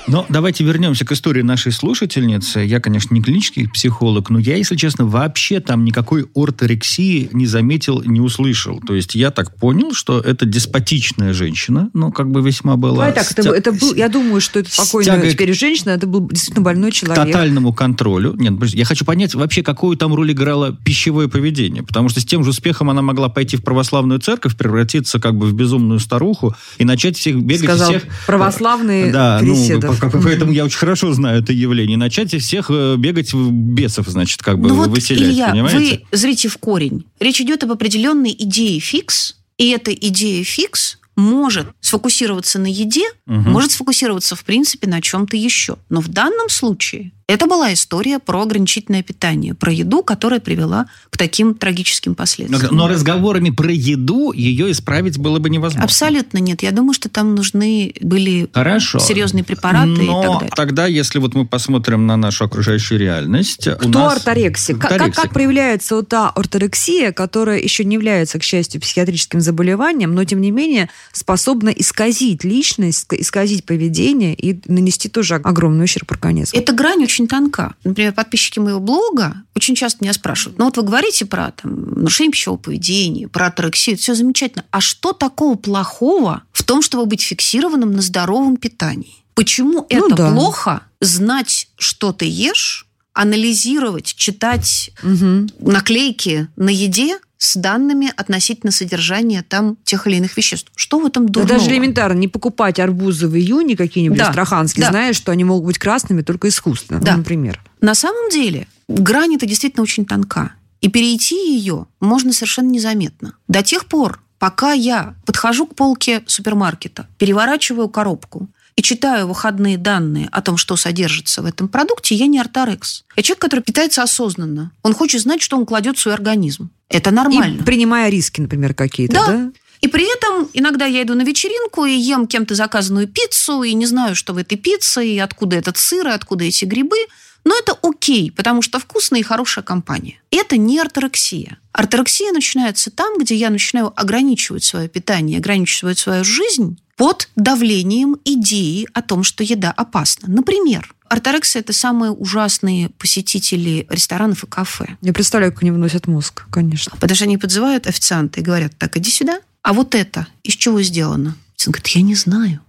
Но 0.07 0.27
давайте 0.29 0.65
вернемся 0.65 1.05
к 1.07 1.13
истории 1.13 1.43
нашей 1.43 1.73
слушательницы. 1.73 2.61
Я, 2.61 2.81
конечно, 2.81 3.15
не 3.15 3.23
клинический 3.23 3.69
психолог, 3.69 4.29
но 4.29 4.39
я, 4.39 4.57
если 4.57 4.77
честно, 4.77 5.07
вообще 5.07 5.61
там 5.61 5.85
никакой 5.85 6.27
орторексии 6.35 7.31
не 7.33 7.47
заметил, 7.47 8.03
не 8.05 8.21
услышал. 8.21 8.81
То 8.87 8.95
есть 8.95 9.15
я 9.15 9.31
так 9.31 9.57
понял, 9.57 9.95
что 9.95 10.21
это 10.21 10.45
деспотичная 10.45 11.33
женщина, 11.33 11.91
но 11.95 12.13
как 12.13 12.31
бы 12.31 12.43
весьма 12.43 12.77
была... 12.77 12.97
Давай 12.97 13.13
так, 13.13 13.31
это, 13.31 13.43
стя- 13.43 13.55
это 13.55 13.73
был, 13.73 13.95
я 13.95 14.09
думаю, 14.09 14.41
что 14.41 14.59
это 14.59 14.71
с 14.71 14.75
спокойно 14.75 15.07
тягой 15.07 15.29
к- 15.31 15.33
теперь 15.33 15.55
женщина, 15.55 15.91
это 15.91 16.07
был 16.07 16.29
действительно 16.29 16.63
больной 16.65 16.91
к 16.91 16.95
человек. 16.95 17.27
тотальному 17.27 17.73
контролю. 17.73 18.35
Нет, 18.35 18.53
я 18.75 18.85
хочу 18.85 19.05
понять 19.07 19.35
вообще, 19.35 19.63
какую 19.63 19.97
там 19.97 20.15
роль 20.15 20.33
играло 20.33 20.77
пищевое 20.85 21.29
поведение. 21.29 21.83
Потому 21.83 22.11
что 22.11 22.21
с 22.21 22.25
тем 22.27 22.45
же 22.45 22.51
успехом 22.51 22.91
она 22.91 23.01
могла 23.01 23.31
пойти 23.31 23.57
в 23.57 23.63
православную 23.63 24.21
церковь, 24.21 24.57
превратиться 24.57 25.19
как 25.19 25.35
бы 25.35 25.47
в 25.47 25.55
безумную 25.55 25.99
старуху 25.99 26.55
и 26.77 26.85
начать 26.85 27.17
всех 27.17 27.41
бегать 27.43 27.65
Сказал 27.65 27.91
всех... 27.91 28.03
православные 28.27 29.11
Да, 29.11 29.41
ну, 29.43 29.55
поэтому 30.01 30.53
я 30.53 30.65
очень 30.65 30.79
хорошо 30.79 31.13
знаю 31.13 31.43
это 31.43 31.53
явление. 31.53 31.97
Начать 31.97 32.35
всех 32.41 32.71
э, 32.71 32.97
бегать 32.97 33.33
бесов, 33.35 34.09
значит, 34.09 34.43
как 34.43 34.59
бы 34.59 34.69
Ну 34.69 34.75
вот, 34.77 34.89
выселять, 34.89 35.33
Илья, 35.33 35.51
понимаете? 35.51 36.03
вы 36.11 36.17
зрите 36.17 36.49
в 36.49 36.59
корень. 36.59 37.05
Речь 37.21 37.41
идет 37.41 37.65
об 37.65 37.73
определенной 37.73 38.35
идее 38.39 38.81
фикс, 38.81 39.37
и 39.59 39.71
эта 39.71 39.93
идея 39.93 40.45
фикс 40.45 40.99
может 41.17 41.69
сфокусироваться 41.85 42.59
на 42.59 42.67
еде, 42.67 43.05
Мгм. 43.27 43.53
может 43.53 43.73
сфокусироваться, 43.73 44.35
в 44.37 44.45
принципе, 44.45 44.87
на 44.89 45.01
чем-то 45.03 45.37
еще. 45.37 45.77
Но 45.91 46.01
в 46.01 46.09
данном 46.09 46.49
случае 46.49 47.13
это 47.27 47.47
была 47.47 47.73
история 47.73 48.19
про 48.19 48.43
ограничительное 48.43 49.03
питание, 49.03 49.55
про 49.55 49.73
еду, 49.73 50.03
которая 50.03 50.41
привела 50.41 50.87
к 51.11 51.17
таким 51.17 51.55
трагическим 51.55 52.13
Но, 52.13 52.17
последствиям. 52.17 52.75
но 52.77 52.87
разговорами 52.89 53.49
про 53.51 53.71
еду 53.73 54.33
ее 54.33 54.71
исправить 54.71 55.19
было 55.19 55.39
бы 55.39 55.49
невозможно. 55.51 55.85
Абсолютно 55.85 56.39
нет. 56.39 56.63
Я 56.63 56.71
думаю, 56.71 56.93
что 56.95 57.09
там 57.09 57.35
нужны 57.35 57.95
были 58.01 58.49
Хорошо. 58.53 58.99
серьезные 58.99 59.43
препараты 59.45 59.89
Но 59.89 60.03
и 60.03 60.07
так 60.07 60.33
далее. 60.39 60.51
тогда, 60.57 60.87
если 60.87 61.19
вот 61.19 61.35
мы 61.35 61.47
посмотрим 61.47 62.07
на 62.07 62.17
нашу 62.17 62.45
окружающую 62.45 62.99
реальность... 62.99 63.69
у 63.69 63.73
Кто 63.77 63.89
нас- 63.89 64.17
орторексик? 64.19 64.79
Как, 64.79 64.97
как, 64.99 65.15
как 65.15 65.33
проявляется 65.33 65.97
вот 65.97 66.09
та 66.09 66.29
орторексия, 66.31 67.13
которая 67.13 67.59
еще 67.59 67.85
не 67.85 67.95
является, 67.95 68.39
к 68.39 68.43
счастью, 68.43 68.81
психиатрическим 68.83 69.41
заболеванием, 69.41 70.15
но 70.15 70.25
тем 70.25 70.41
не 70.43 70.51
менее 70.51 70.91
способна 71.13 71.71
исказить 71.77 72.45
личность, 72.45 73.07
ска- 73.09 73.21
исказить 73.21 73.65
поведение 73.65 74.35
и 74.35 74.61
нанести 74.71 75.09
тоже 75.09 75.35
огромный 75.37 75.85
ущерб 75.85 76.11
организму? 76.13 76.59
Эта 76.59 76.73
грань 76.73 77.03
очень 77.03 77.29
тонка. 77.29 77.75
Например, 77.85 78.13
подписчики 78.13 78.59
моего 78.59 78.81
блога 78.81 79.43
очень 79.55 79.75
часто 79.75 80.05
меня 80.05 80.13
спрашивают, 80.13 80.59
ну 80.59 80.67
вот 80.67 80.77
вы 80.77 80.83
говорите 80.85 81.27
про 81.27 81.53
там, 81.53 81.95
нарушение 82.01 82.33
пищевого 82.33 82.59
поведения, 82.59 83.29
про 83.29 83.47
аторексию, 83.47 83.95
это 83.95 84.03
все 84.03 84.15
замечательно. 84.15 84.65
А 84.71 84.81
что 84.81 85.13
такого 85.13 85.55
плохого 85.57 86.43
в 86.53 86.63
том, 86.63 86.83
чтобы 86.83 87.07
быть 87.07 87.23
фиксированным 87.23 87.93
на 87.93 88.03
здоровом 88.03 88.57
питании? 88.57 89.15
Почему 89.35 89.87
Ну 89.91 90.07
это 90.07 90.15
да. 90.15 90.31
плохо 90.33 90.83
знать, 91.01 91.69
что 91.77 92.13
ты 92.13 92.27
ешь, 92.27 92.87
анализировать, 93.13 94.07
читать 94.15 94.91
Мгм. 95.03 95.49
наклейки 95.59 96.49
на 96.57 96.69
еде 96.71 97.19
с 97.45 97.57
данными 97.57 98.13
относительно 98.17 98.73
содержания 98.73 99.43
там 99.47 99.77
тех 99.85 100.07
или 100.07 100.17
иных 100.17 100.37
веществ? 100.37 100.71
Что 100.77 100.99
в 100.99 101.07
этом 101.07 101.27
Да 101.27 101.33
дурного? 101.43 101.59
даже 101.59 101.71
элементарно 101.71 102.19
не 102.19 102.29
покупать 102.29 102.79
арбузы 102.81 103.29
в 103.29 103.37
июне 103.37 103.77
какие-нибудь 103.77 104.19
Да, 104.19 104.29
астраханские, 104.29 104.87
да. 104.87 104.91
зная, 104.93 105.13
что 105.13 105.31
они 105.33 105.45
могут 105.45 105.67
быть 105.67 105.79
красными 105.79 106.23
только 106.23 106.49
искусственно, 106.49 107.01
ну, 107.01 107.05
Да. 107.05 107.17
например. 107.17 107.61
На 107.81 107.95
самом 107.95 108.31
деле 108.31 108.67
грань 108.89 109.35
это 109.35 109.47
действительно 109.47 109.83
очень 109.83 110.07
тонка. 110.07 110.53
И 110.81 110.89
перейти 110.89 111.35
ее 111.55 111.87
можно 112.01 112.33
совершенно 112.33 112.71
незаметно. 112.71 113.35
До 113.49 113.63
тех 113.63 113.87
пор, 113.87 114.23
пока 114.39 114.73
я 114.73 115.15
подхожу 115.27 115.67
к 115.67 115.75
полке 115.75 116.23
супермаркета, 116.27 117.09
переворачиваю 117.19 117.89
коробку 117.89 118.49
и 118.77 118.83
читаю 118.83 119.29
выходные 119.29 119.79
данные 119.79 120.29
о 120.33 120.43
том, 120.43 120.57
что 120.57 120.77
содержится 120.77 121.43
в 121.43 121.47
этом 121.47 121.69
продукте, 121.69 122.15
я 122.17 122.27
не 122.27 122.39
орторекс. 122.41 123.05
Я 123.17 123.23
человек, 123.23 123.41
который 123.41 123.61
питается 123.61 124.03
осознанно. 124.03 124.73
Он 124.83 124.93
хочет 124.95 125.23
знать, 125.23 125.41
что 125.41 125.57
он 125.57 125.65
кладет 125.65 125.97
в 125.97 126.01
свой 126.01 126.13
организм. 126.15 126.71
Это 126.89 127.11
нормально. 127.11 127.61
И 127.61 127.65
принимая 127.65 128.09
риски, 128.11 128.41
например, 128.41 128.75
какие-то, 128.75 129.15
Да. 129.15 129.27
да? 129.27 129.53
И 129.81 129.89
при 129.89 130.11
этом 130.11 130.49
иногда 130.55 130.87
я 130.87 131.03
иду 131.03 131.15
на 131.15 131.23
вечеринку 131.23 131.85
и 131.85 131.93
ем 131.93 132.27
кем-то 132.27 132.55
заказанную 132.55 133.07
пиццу, 133.07 133.65
и 133.65 133.75
не 133.75 133.85
знаю, 133.85 134.15
что 134.17 134.33
в 134.33 134.39
этой 134.39 134.57
пицце, 134.57 135.07
и 135.07 135.19
откуда 135.19 135.57
этот 135.57 135.77
сыр, 135.77 136.07
и 136.09 136.11
откуда 136.11 136.45
эти 136.45 136.65
грибы. 136.65 136.97
Но 137.45 137.55
это 137.55 137.77
окей, 137.83 138.33
потому 138.33 138.63
что 138.63 138.79
вкусная 138.79 139.21
и 139.21 139.23
хорошая 139.23 139.63
компания. 139.63 140.23
Это 140.31 140.57
не 140.57 140.79
орторексия. 140.79 141.59
Орторексия 141.73 142.33
начинается 142.33 142.91
там, 142.91 143.19
где 143.19 143.35
я 143.35 143.51
начинаю 143.51 143.93
ограничивать 143.95 144.65
свое 144.65 144.89
питание, 144.89 145.39
ограничивать 145.39 145.99
свою 145.99 146.25
жизнь 146.25 146.79
под 146.97 147.29
давлением 147.37 148.17
идеи 148.25 148.89
о 148.95 149.03
том, 149.03 149.23
что 149.23 149.45
еда 149.45 149.71
опасна. 149.71 150.29
Например, 150.29 150.94
орторексия– 151.09 151.61
это 151.63 151.73
самые 151.73 152.11
ужасные 152.13 152.89
посетители 152.91 153.87
ресторанов 153.89 154.45
и 154.45 154.47
кафе. 154.47 154.97
Я 155.01 155.13
представляю, 155.13 155.53
как 155.53 155.63
они 155.63 155.71
выносят 155.71 156.07
мозг, 156.07 156.47
конечно. 156.51 156.93
Потому 156.99 157.15
что 157.15 157.25
они 157.25 157.39
подзывают 157.39 157.87
официанта 157.87 158.41
и 158.41 158.43
говорят, 158.43 158.77
так, 158.79 158.97
иди 158.97 159.11
сюда. 159.11 159.41
А 159.63 159.73
вот 159.73 159.95
это 159.95 160.27
из 160.43 160.55
чего 160.55 160.83
сделано? 160.83 161.37
Он 161.67 161.73
говорит, 161.73 161.89
я 161.89 162.03
не 162.03 162.15
знаю. 162.15 162.61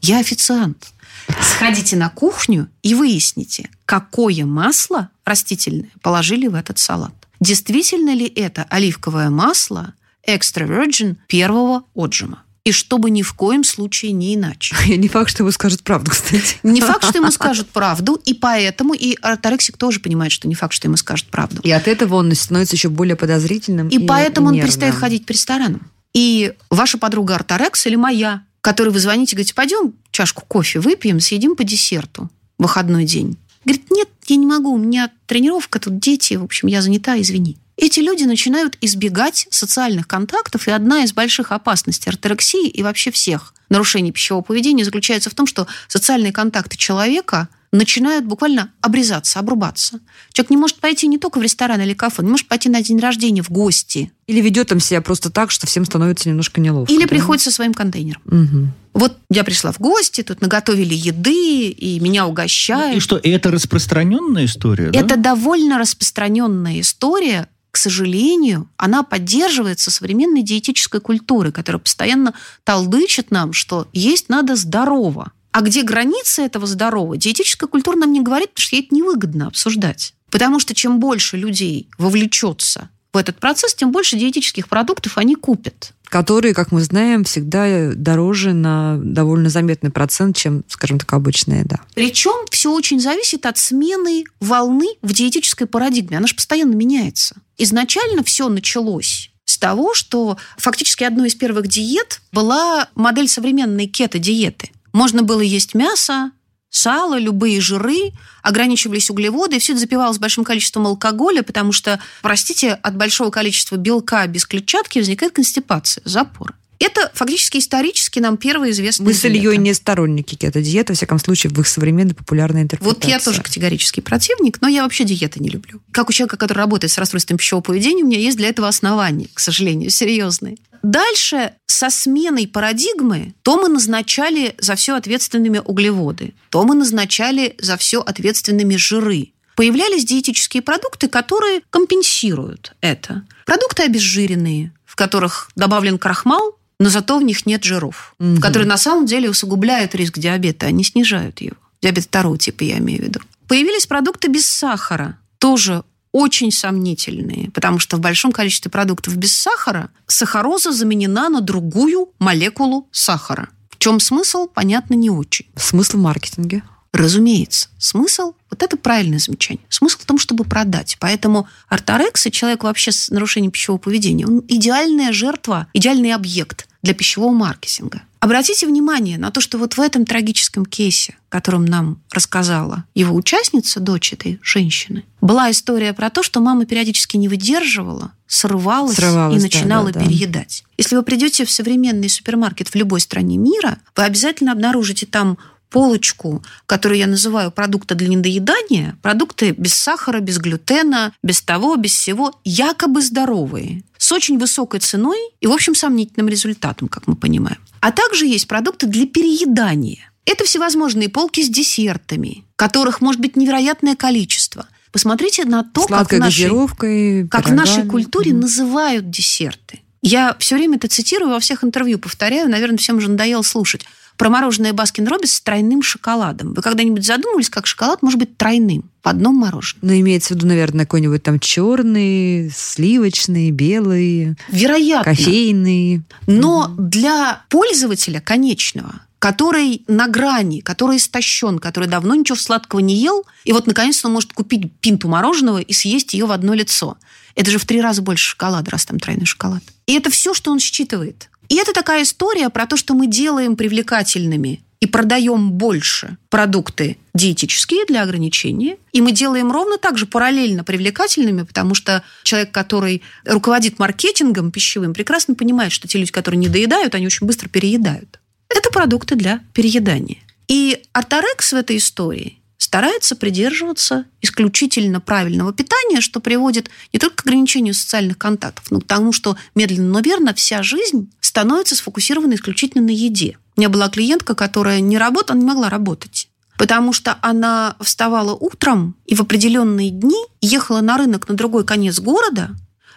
Я 0.00 0.20
официант. 0.20 0.92
Сходите 1.40 1.96
на 1.96 2.08
кухню 2.08 2.68
и 2.82 2.94
выясните, 2.94 3.68
какое 3.84 4.44
масло 4.46 5.10
растительное 5.24 5.90
положили 6.00 6.46
в 6.46 6.54
этот 6.54 6.78
салат. 6.78 7.14
Действительно 7.40 8.14
ли 8.14 8.26
это 8.26 8.64
оливковое 8.64 9.30
масло 9.30 9.94
extra 10.26 10.66
virgin 10.66 11.16
первого 11.28 11.84
отжима? 11.94 12.42
И 12.64 12.72
чтобы 12.72 13.10
ни 13.10 13.22
в 13.22 13.32
коем 13.32 13.64
случае 13.64 14.12
не 14.12 14.34
иначе. 14.34 14.76
Не 14.96 15.08
факт, 15.08 15.30
что 15.30 15.42
ему 15.42 15.50
скажут 15.50 15.82
правду, 15.82 16.10
кстати. 16.10 16.56
Не 16.62 16.80
факт, 16.80 17.04
что 17.04 17.18
ему 17.18 17.30
скажут 17.30 17.68
правду, 17.70 18.20
и 18.24 18.34
поэтому 18.34 18.92
и 18.92 19.16
орторексик 19.22 19.78
тоже 19.78 20.00
понимает, 20.00 20.30
что 20.30 20.46
не 20.46 20.54
факт, 20.54 20.74
что 20.74 20.86
ему 20.86 20.96
скажут 20.96 21.28
правду. 21.28 21.62
И 21.62 21.70
от 21.70 21.88
этого 21.88 22.16
он 22.16 22.34
становится 22.34 22.76
еще 22.76 22.90
более 22.90 23.16
подозрительным. 23.16 23.88
И, 23.88 23.96
и 23.96 24.06
поэтому 24.06 24.48
он 24.48 24.60
перестает 24.60 24.94
ходить 24.94 25.24
по 25.24 25.32
ресторанам. 25.32 25.90
И 26.12 26.52
ваша 26.68 26.98
подруга 26.98 27.36
орторекс 27.36 27.86
или 27.86 27.96
моя, 27.96 28.42
которой 28.60 28.90
вы 28.90 29.00
звоните, 29.00 29.36
говорите, 29.36 29.54
пойдем 29.54 29.94
чашку 30.10 30.44
кофе 30.46 30.80
выпьем, 30.80 31.20
съедим 31.20 31.56
по 31.56 31.64
десерту 31.64 32.28
в 32.58 32.64
выходной 32.64 33.04
день. 33.04 33.38
Говорит, 33.64 33.90
нет, 33.90 34.08
я 34.26 34.36
не 34.36 34.46
могу, 34.46 34.72
у 34.72 34.78
меня 34.78 35.10
тренировка, 35.26 35.78
тут 35.78 35.98
дети, 35.98 36.34
в 36.34 36.44
общем, 36.44 36.68
я 36.68 36.82
занята, 36.82 37.18
извини 37.20 37.56
эти 37.80 38.00
люди 38.00 38.24
начинают 38.24 38.76
избегать 38.80 39.46
социальных 39.50 40.06
контактов, 40.06 40.68
и 40.68 40.70
одна 40.70 41.02
из 41.04 41.12
больших 41.12 41.50
опасностей 41.52 42.10
орторексии 42.10 42.68
и 42.68 42.82
вообще 42.82 43.10
всех 43.10 43.54
нарушений 43.70 44.12
пищевого 44.12 44.42
поведения 44.42 44.84
заключается 44.84 45.30
в 45.30 45.34
том, 45.34 45.46
что 45.46 45.66
социальные 45.88 46.32
контакты 46.32 46.76
человека 46.76 47.48
начинают 47.72 48.24
буквально 48.24 48.72
обрезаться, 48.80 49.38
обрубаться. 49.38 50.00
Человек 50.32 50.50
не 50.50 50.56
может 50.56 50.76
пойти 50.76 51.06
не 51.06 51.18
только 51.18 51.38
в 51.38 51.42
ресторан 51.42 51.80
или 51.80 51.94
кафе, 51.94 52.16
он 52.18 52.26
не 52.26 52.30
может 52.32 52.48
пойти 52.48 52.68
на 52.68 52.82
день 52.82 52.98
рождения 52.98 53.42
в 53.42 53.50
гости. 53.50 54.12
Или 54.26 54.40
ведет 54.40 54.68
там 54.68 54.80
себя 54.80 55.00
просто 55.00 55.30
так, 55.30 55.50
что 55.50 55.66
всем 55.66 55.84
становится 55.84 56.28
немножко 56.28 56.60
неловко. 56.60 56.92
Или 56.92 57.02
да? 57.02 57.08
приходит 57.08 57.42
со 57.42 57.50
своим 57.50 57.72
контейнером. 57.72 58.22
Угу. 58.26 58.68
Вот 58.92 59.18
я 59.30 59.44
пришла 59.44 59.70
в 59.70 59.78
гости, 59.78 60.22
тут 60.22 60.40
наготовили 60.40 60.94
еды, 60.94 61.68
и 61.68 62.00
меня 62.00 62.26
угощают. 62.26 62.96
И 62.96 63.00
что, 63.00 63.20
это 63.22 63.52
распространенная 63.52 64.46
история? 64.46 64.88
Это 64.88 65.16
да? 65.16 65.16
довольно 65.16 65.78
распространенная 65.78 66.80
история, 66.80 67.46
к 67.70 67.76
сожалению, 67.76 68.68
она 68.76 69.02
поддерживается 69.02 69.90
современной 69.90 70.42
диетической 70.42 71.00
культурой, 71.00 71.52
которая 71.52 71.80
постоянно 71.80 72.34
толдычит 72.64 73.30
нам, 73.30 73.52
что 73.52 73.88
есть 73.92 74.28
надо 74.28 74.56
здорово. 74.56 75.32
А 75.52 75.62
где 75.62 75.82
границы 75.82 76.42
этого 76.42 76.66
здорового, 76.66 77.16
диетическая 77.16 77.68
культура 77.68 77.96
нам 77.96 78.12
не 78.12 78.20
говорит, 78.20 78.50
потому 78.50 78.62
что 78.62 78.76
ей 78.76 78.84
это 78.84 78.94
невыгодно 78.94 79.46
обсуждать. 79.48 80.14
Потому 80.30 80.60
что 80.60 80.74
чем 80.74 81.00
больше 81.00 81.36
людей 81.36 81.88
вовлечется 81.98 82.88
в 83.12 83.16
этот 83.16 83.38
процесс, 83.38 83.74
тем 83.74 83.90
больше 83.90 84.16
диетических 84.16 84.68
продуктов 84.68 85.18
они 85.18 85.34
купят 85.34 85.92
которые, 86.10 86.54
как 86.54 86.72
мы 86.72 86.82
знаем, 86.82 87.24
всегда 87.24 87.92
дороже 87.94 88.52
на 88.52 88.98
довольно 88.98 89.48
заметный 89.48 89.90
процент, 89.90 90.36
чем, 90.36 90.64
скажем 90.68 90.98
так, 90.98 91.10
обычная 91.12 91.60
еда. 91.60 91.80
Причем 91.94 92.46
все 92.50 92.72
очень 92.72 93.00
зависит 93.00 93.46
от 93.46 93.56
смены 93.56 94.24
волны 94.40 94.88
в 95.02 95.12
диетической 95.12 95.66
парадигме. 95.66 96.18
Она 96.18 96.26
же 96.26 96.34
постоянно 96.34 96.74
меняется. 96.74 97.36
Изначально 97.56 98.24
все 98.24 98.48
началось 98.48 99.30
с 99.44 99.56
того, 99.56 99.94
что 99.94 100.36
фактически 100.58 101.04
одной 101.04 101.28
из 101.28 101.36
первых 101.36 101.68
диет 101.68 102.20
была 102.32 102.88
модель 102.94 103.28
современной 103.28 103.86
кето-диеты. 103.86 104.70
Можно 104.92 105.22
было 105.22 105.40
есть 105.40 105.74
мясо, 105.74 106.32
сало, 106.70 107.18
любые 107.18 107.60
жиры, 107.60 108.12
ограничивались 108.42 109.10
углеводы, 109.10 109.56
и 109.56 109.58
все 109.58 109.72
это 109.72 109.80
запивалось 109.80 110.18
большим 110.18 110.44
количеством 110.44 110.86
алкоголя, 110.86 111.42
потому 111.42 111.72
что, 111.72 112.00
простите, 112.22 112.72
от 112.72 112.96
большого 112.96 113.30
количества 113.30 113.76
белка 113.76 114.26
без 114.26 114.46
клетчатки 114.46 114.98
возникает 114.98 115.32
констипация, 115.32 116.02
запор. 116.04 116.54
Это 116.80 117.10
фактически 117.12 117.58
исторически 117.58 118.20
нам 118.20 118.38
первая 118.38 118.70
известная 118.70 119.04
Мы 119.04 119.12
с 119.12 119.22
Ильей 119.26 119.58
не 119.58 119.74
сторонники 119.74 120.34
кето-диеты, 120.34 120.94
во 120.94 120.96
всяком 120.96 121.18
случае, 121.18 121.52
в 121.52 121.60
их 121.60 121.68
современной 121.68 122.14
популярной 122.14 122.62
интерпретации. 122.62 123.02
Вот 123.02 123.04
я 123.04 123.18
тоже 123.18 123.42
категорический 123.42 124.02
противник, 124.02 124.62
но 124.62 124.68
я 124.68 124.84
вообще 124.84 125.04
диеты 125.04 125.40
не 125.40 125.50
люблю. 125.50 125.82
Как 125.92 126.08
у 126.08 126.12
человека, 126.12 126.38
который 126.38 126.60
работает 126.60 126.90
с 126.90 126.96
расстройством 126.96 127.36
пищевого 127.36 127.62
поведения, 127.62 128.02
у 128.02 128.06
меня 128.06 128.18
есть 128.18 128.38
для 128.38 128.48
этого 128.48 128.66
основания, 128.66 129.28
к 129.34 129.40
сожалению, 129.40 129.90
серьезные. 129.90 130.56
Дальше 130.82 131.54
со 131.66 131.90
сменой 131.90 132.46
парадигмы 132.46 133.34
то 133.42 133.56
мы 133.56 133.68
назначали 133.68 134.54
за 134.58 134.74
все 134.74 134.96
ответственными 134.96 135.60
углеводы, 135.64 136.34
то 136.50 136.64
мы 136.64 136.74
назначали 136.74 137.54
за 137.58 137.76
все 137.76 138.00
ответственными 138.00 138.76
жиры. 138.76 139.32
Появлялись 139.56 140.04
диетические 140.04 140.62
продукты, 140.62 141.08
которые 141.08 141.62
компенсируют 141.70 142.74
это. 142.80 143.24
Продукты 143.44 143.82
обезжиренные, 143.82 144.72
в 144.86 144.96
которых 144.96 145.50
добавлен 145.54 145.98
крахмал, 145.98 146.56
но 146.78 146.88
зато 146.88 147.18
в 147.18 147.22
них 147.22 147.44
нет 147.44 147.62
жиров, 147.62 148.14
угу. 148.18 148.40
которые 148.40 148.66
на 148.66 148.78
самом 148.78 149.04
деле 149.04 149.28
усугубляют 149.28 149.94
риск 149.94 150.18
диабета, 150.18 150.70
не 150.70 150.82
снижают 150.82 151.40
его. 151.40 151.56
Диабет 151.82 152.04
второго 152.04 152.38
типа 152.38 152.62
я 152.64 152.78
имею 152.78 153.02
в 153.02 153.04
виду. 153.04 153.20
Появились 153.48 153.86
продукты 153.86 154.28
без 154.28 154.46
сахара, 154.46 155.18
тоже 155.38 155.84
очень 156.12 156.50
сомнительные, 156.50 157.50
потому 157.50 157.78
что 157.78 157.96
в 157.96 158.00
большом 158.00 158.32
количестве 158.32 158.70
продуктов 158.70 159.16
без 159.16 159.32
сахара 159.32 159.90
сахароза 160.06 160.72
заменена 160.72 161.28
на 161.28 161.40
другую 161.40 162.10
молекулу 162.18 162.88
сахара. 162.90 163.48
В 163.68 163.78
чем 163.78 164.00
смысл, 164.00 164.46
понятно, 164.46 164.94
не 164.94 165.10
очень. 165.10 165.46
Смысл 165.56 165.96
в 165.96 166.00
маркетинге? 166.00 166.62
Разумеется. 166.92 167.68
Смысл, 167.78 168.34
вот 168.50 168.62
это 168.62 168.76
правильное 168.76 169.20
замечание, 169.20 169.64
смысл 169.68 169.98
в 170.00 170.04
том, 170.04 170.18
чтобы 170.18 170.44
продать. 170.44 170.96
Поэтому 170.98 171.48
арторекс 171.68 172.26
и 172.26 172.32
человек 172.32 172.64
вообще 172.64 172.90
с 172.90 173.10
нарушением 173.10 173.52
пищевого 173.52 173.78
поведения, 173.78 174.26
он 174.26 174.42
идеальная 174.48 175.12
жертва, 175.12 175.68
идеальный 175.72 176.12
объект 176.12 176.66
для 176.82 176.94
пищевого 176.94 177.32
маркетинга. 177.32 178.02
Обратите 178.20 178.66
внимание 178.66 179.16
на 179.16 179.30
то, 179.30 179.40
что 179.40 179.56
вот 179.56 179.78
в 179.78 179.80
этом 179.80 180.04
трагическом 180.04 180.66
кейсе, 180.66 181.16
которым 181.30 181.64
нам 181.64 182.02
рассказала 182.10 182.84
его 182.94 183.14
участница, 183.14 183.80
дочь 183.80 184.12
этой 184.12 184.38
женщины, 184.42 185.04
была 185.22 185.50
история 185.50 185.94
про 185.94 186.10
то, 186.10 186.22
что 186.22 186.40
мама 186.40 186.66
периодически 186.66 187.16
не 187.16 187.28
выдерживала, 187.28 188.12
срывалась, 188.26 188.96
срывалась 188.96 189.38
и 189.38 189.42
начинала 189.42 189.90
да, 189.90 190.00
да, 190.00 190.06
переедать. 190.06 190.64
Да. 190.66 190.74
Если 190.76 190.96
вы 190.96 191.02
придете 191.02 191.46
в 191.46 191.50
современный 191.50 192.10
супермаркет 192.10 192.68
в 192.68 192.74
любой 192.74 193.00
стране 193.00 193.38
мира, 193.38 193.78
вы 193.96 194.02
обязательно 194.02 194.52
обнаружите 194.52 195.06
там 195.06 195.38
полочку, 195.70 196.42
которую 196.66 196.98
я 196.98 197.06
называю 197.06 197.50
продукты 197.50 197.94
для 197.94 198.08
недоедания, 198.08 198.98
продукты 199.02 199.52
без 199.52 199.72
сахара, 199.74 200.20
без 200.20 200.38
глютена, 200.38 201.12
без 201.22 201.40
того, 201.40 201.76
без 201.76 201.92
всего, 201.92 202.38
якобы 202.44 203.00
здоровые, 203.00 203.84
с 203.96 204.12
очень 204.12 204.38
высокой 204.38 204.80
ценой 204.80 205.18
и, 205.40 205.46
в 205.46 205.52
общем, 205.52 205.74
сомнительным 205.74 206.28
результатом, 206.28 206.88
как 206.88 207.06
мы 207.06 207.16
понимаем. 207.16 207.58
А 207.80 207.92
также 207.92 208.26
есть 208.26 208.48
продукты 208.48 208.86
для 208.86 209.06
переедания. 209.06 210.10
Это 210.26 210.44
всевозможные 210.44 211.08
полки 211.08 211.42
с 211.42 211.48
десертами, 211.48 212.44
которых 212.56 213.00
может 213.00 213.20
быть 213.20 213.36
невероятное 213.36 213.96
количество. 213.96 214.66
Посмотрите 214.92 215.44
на 215.44 215.62
то, 215.62 215.86
как 215.86 216.12
в, 216.12 216.18
нашей, 216.18 217.28
как 217.28 217.48
в 217.48 217.54
нашей 217.54 217.84
культуре 217.86 218.34
называют 218.34 219.08
десерты. 219.08 219.80
Я 220.02 220.34
все 220.38 220.56
время 220.56 220.76
это 220.76 220.88
цитирую, 220.88 221.30
во 221.30 221.40
всех 221.40 221.62
интервью 221.62 221.98
повторяю, 221.98 222.48
наверное, 222.48 222.78
всем 222.78 222.96
уже 222.96 223.10
надоело 223.10 223.42
слушать 223.42 223.84
про 224.20 224.28
мороженое 224.28 224.74
Баскин 224.74 225.08
Роббинс 225.08 225.32
с 225.32 225.40
тройным 225.40 225.80
шоколадом. 225.80 226.52
Вы 226.52 226.60
когда-нибудь 226.60 227.06
задумывались, 227.06 227.48
как 227.48 227.66
шоколад 227.66 228.02
может 228.02 228.18
быть 228.18 228.36
тройным 228.36 228.90
в 229.02 229.08
одном 229.08 229.34
мороженом? 229.36 229.80
Ну, 229.80 229.98
имеется 229.98 230.34
в 230.34 230.36
виду, 230.36 230.46
наверное, 230.46 230.84
какой-нибудь 230.84 231.22
там 231.22 231.40
черный, 231.40 232.50
сливочный, 232.54 233.50
белый. 233.50 234.36
Вероятно. 234.48 235.10
Кофейный. 235.10 236.02
Но 236.26 236.70
для 236.76 237.44
пользователя 237.48 238.20
конечного 238.20 239.00
который 239.18 239.84
на 239.86 240.08
грани, 240.08 240.60
который 240.60 240.96
истощен, 240.96 241.58
который 241.58 241.90
давно 241.90 242.14
ничего 242.14 242.36
сладкого 242.36 242.80
не 242.80 242.96
ел, 242.96 243.26
и 243.44 243.52
вот 243.52 243.66
наконец-то 243.66 244.08
он 244.08 244.14
может 244.14 244.32
купить 244.32 244.72
пинту 244.80 245.08
мороженого 245.08 245.58
и 245.58 245.72
съесть 245.74 246.14
ее 246.14 246.24
в 246.24 246.32
одно 246.32 246.54
лицо. 246.54 246.96
Это 247.34 247.50
же 247.50 247.58
в 247.58 247.66
три 247.66 247.82
раза 247.82 248.00
больше 248.00 248.30
шоколада, 248.30 248.70
раз 248.70 248.86
там 248.86 248.98
тройной 248.98 249.26
шоколад. 249.26 249.62
И 249.86 249.92
это 249.92 250.10
все, 250.10 250.32
что 250.32 250.50
он 250.50 250.58
считывает. 250.58 251.28
И 251.50 251.56
это 251.56 251.72
такая 251.72 252.04
история 252.04 252.48
про 252.48 252.66
то, 252.66 252.76
что 252.76 252.94
мы 252.94 253.08
делаем 253.08 253.56
привлекательными 253.56 254.62
и 254.78 254.86
продаем 254.86 255.50
больше 255.50 256.16
продукты 256.30 256.96
диетические 257.12 257.84
для 257.86 258.02
ограничения, 258.02 258.78
и 258.92 259.00
мы 259.02 259.12
делаем 259.12 259.50
ровно 259.52 259.76
так 259.76 259.98
же 259.98 260.06
параллельно 260.06 260.64
привлекательными, 260.64 261.42
потому 261.42 261.74
что 261.74 262.02
человек, 262.22 262.52
который 262.52 263.02
руководит 263.26 263.80
маркетингом 263.80 264.52
пищевым, 264.52 264.94
прекрасно 264.94 265.34
понимает, 265.34 265.72
что 265.72 265.88
те 265.88 265.98
люди, 265.98 266.12
которые 266.12 266.38
не 266.38 266.48
доедают, 266.48 266.94
они 266.94 267.06
очень 267.06 267.26
быстро 267.26 267.48
переедают. 267.48 268.20
Это 268.48 268.70
продукты 268.70 269.16
для 269.16 269.40
переедания. 269.52 270.18
И 270.46 270.82
арторекс 270.92 271.52
в 271.52 271.56
этой 271.56 271.76
истории 271.76 272.39
старается 272.70 273.16
придерживаться 273.16 274.04
исключительно 274.20 275.00
правильного 275.00 275.52
питания, 275.52 276.00
что 276.00 276.20
приводит 276.20 276.70
не 276.92 277.00
только 277.00 277.16
к 277.16 277.26
ограничению 277.26 277.74
социальных 277.74 278.16
контактов, 278.16 278.70
но 278.70 278.80
к 278.80 278.86
тому, 278.86 279.10
что 279.10 279.36
медленно, 279.56 279.88
но 279.88 279.98
верно 279.98 280.34
вся 280.34 280.62
жизнь 280.62 281.10
становится 281.20 281.74
сфокусирована 281.74 282.34
исключительно 282.34 282.84
на 282.84 282.90
еде. 282.90 283.38
У 283.56 283.60
меня 283.60 283.70
была 283.70 283.88
клиентка, 283.88 284.36
которая 284.36 284.78
не 284.78 284.98
работала, 284.98 285.36
не 285.36 285.44
могла 285.44 285.68
работать 285.68 286.28
потому 286.58 286.92
что 286.92 287.16
она 287.22 287.74
вставала 287.80 288.34
утром 288.34 288.94
и 289.06 289.14
в 289.14 289.22
определенные 289.22 289.88
дни 289.88 290.26
ехала 290.42 290.82
на 290.82 290.98
рынок 290.98 291.26
на 291.26 291.34
другой 291.34 291.64
конец 291.64 291.98
города 291.98 292.50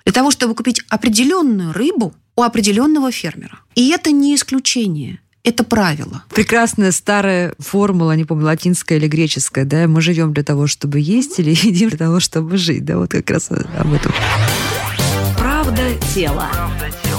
для 0.03 0.11
того, 0.11 0.31
чтобы 0.31 0.53
купить 0.53 0.81
определенную 0.89 1.71
рыбу 1.71 2.13
у 2.35 2.43
определенного 2.43 3.09
фермера. 3.09 3.59
И 3.75 3.89
это 3.89 4.11
не 4.11 4.35
исключение. 4.35 5.21
Это 5.43 5.65
правило. 5.65 6.23
Прекрасная 6.29 6.93
старая 6.93 7.53
формула, 7.59 8.13
не 8.13 8.23
помню, 8.23 8.45
латинская 8.45 8.97
или 8.97 9.07
греческая, 9.07 9.65
да, 9.65 9.87
мы 9.87 10.01
живем 10.01 10.33
для 10.33 10.43
того, 10.43 10.67
чтобы 10.67 11.01
есть, 11.01 11.37
или 11.39 11.49
едим 11.67 11.89
для 11.89 11.97
того, 11.97 12.21
чтобы 12.21 12.57
жить, 12.57 12.85
да, 12.85 12.97
вот 12.97 13.11
как 13.11 13.29
раз 13.29 13.49
об 13.51 13.93
этом. 13.93 14.13
Правда 15.37 15.81
тела. 16.13 16.49
Правда 16.53 17.12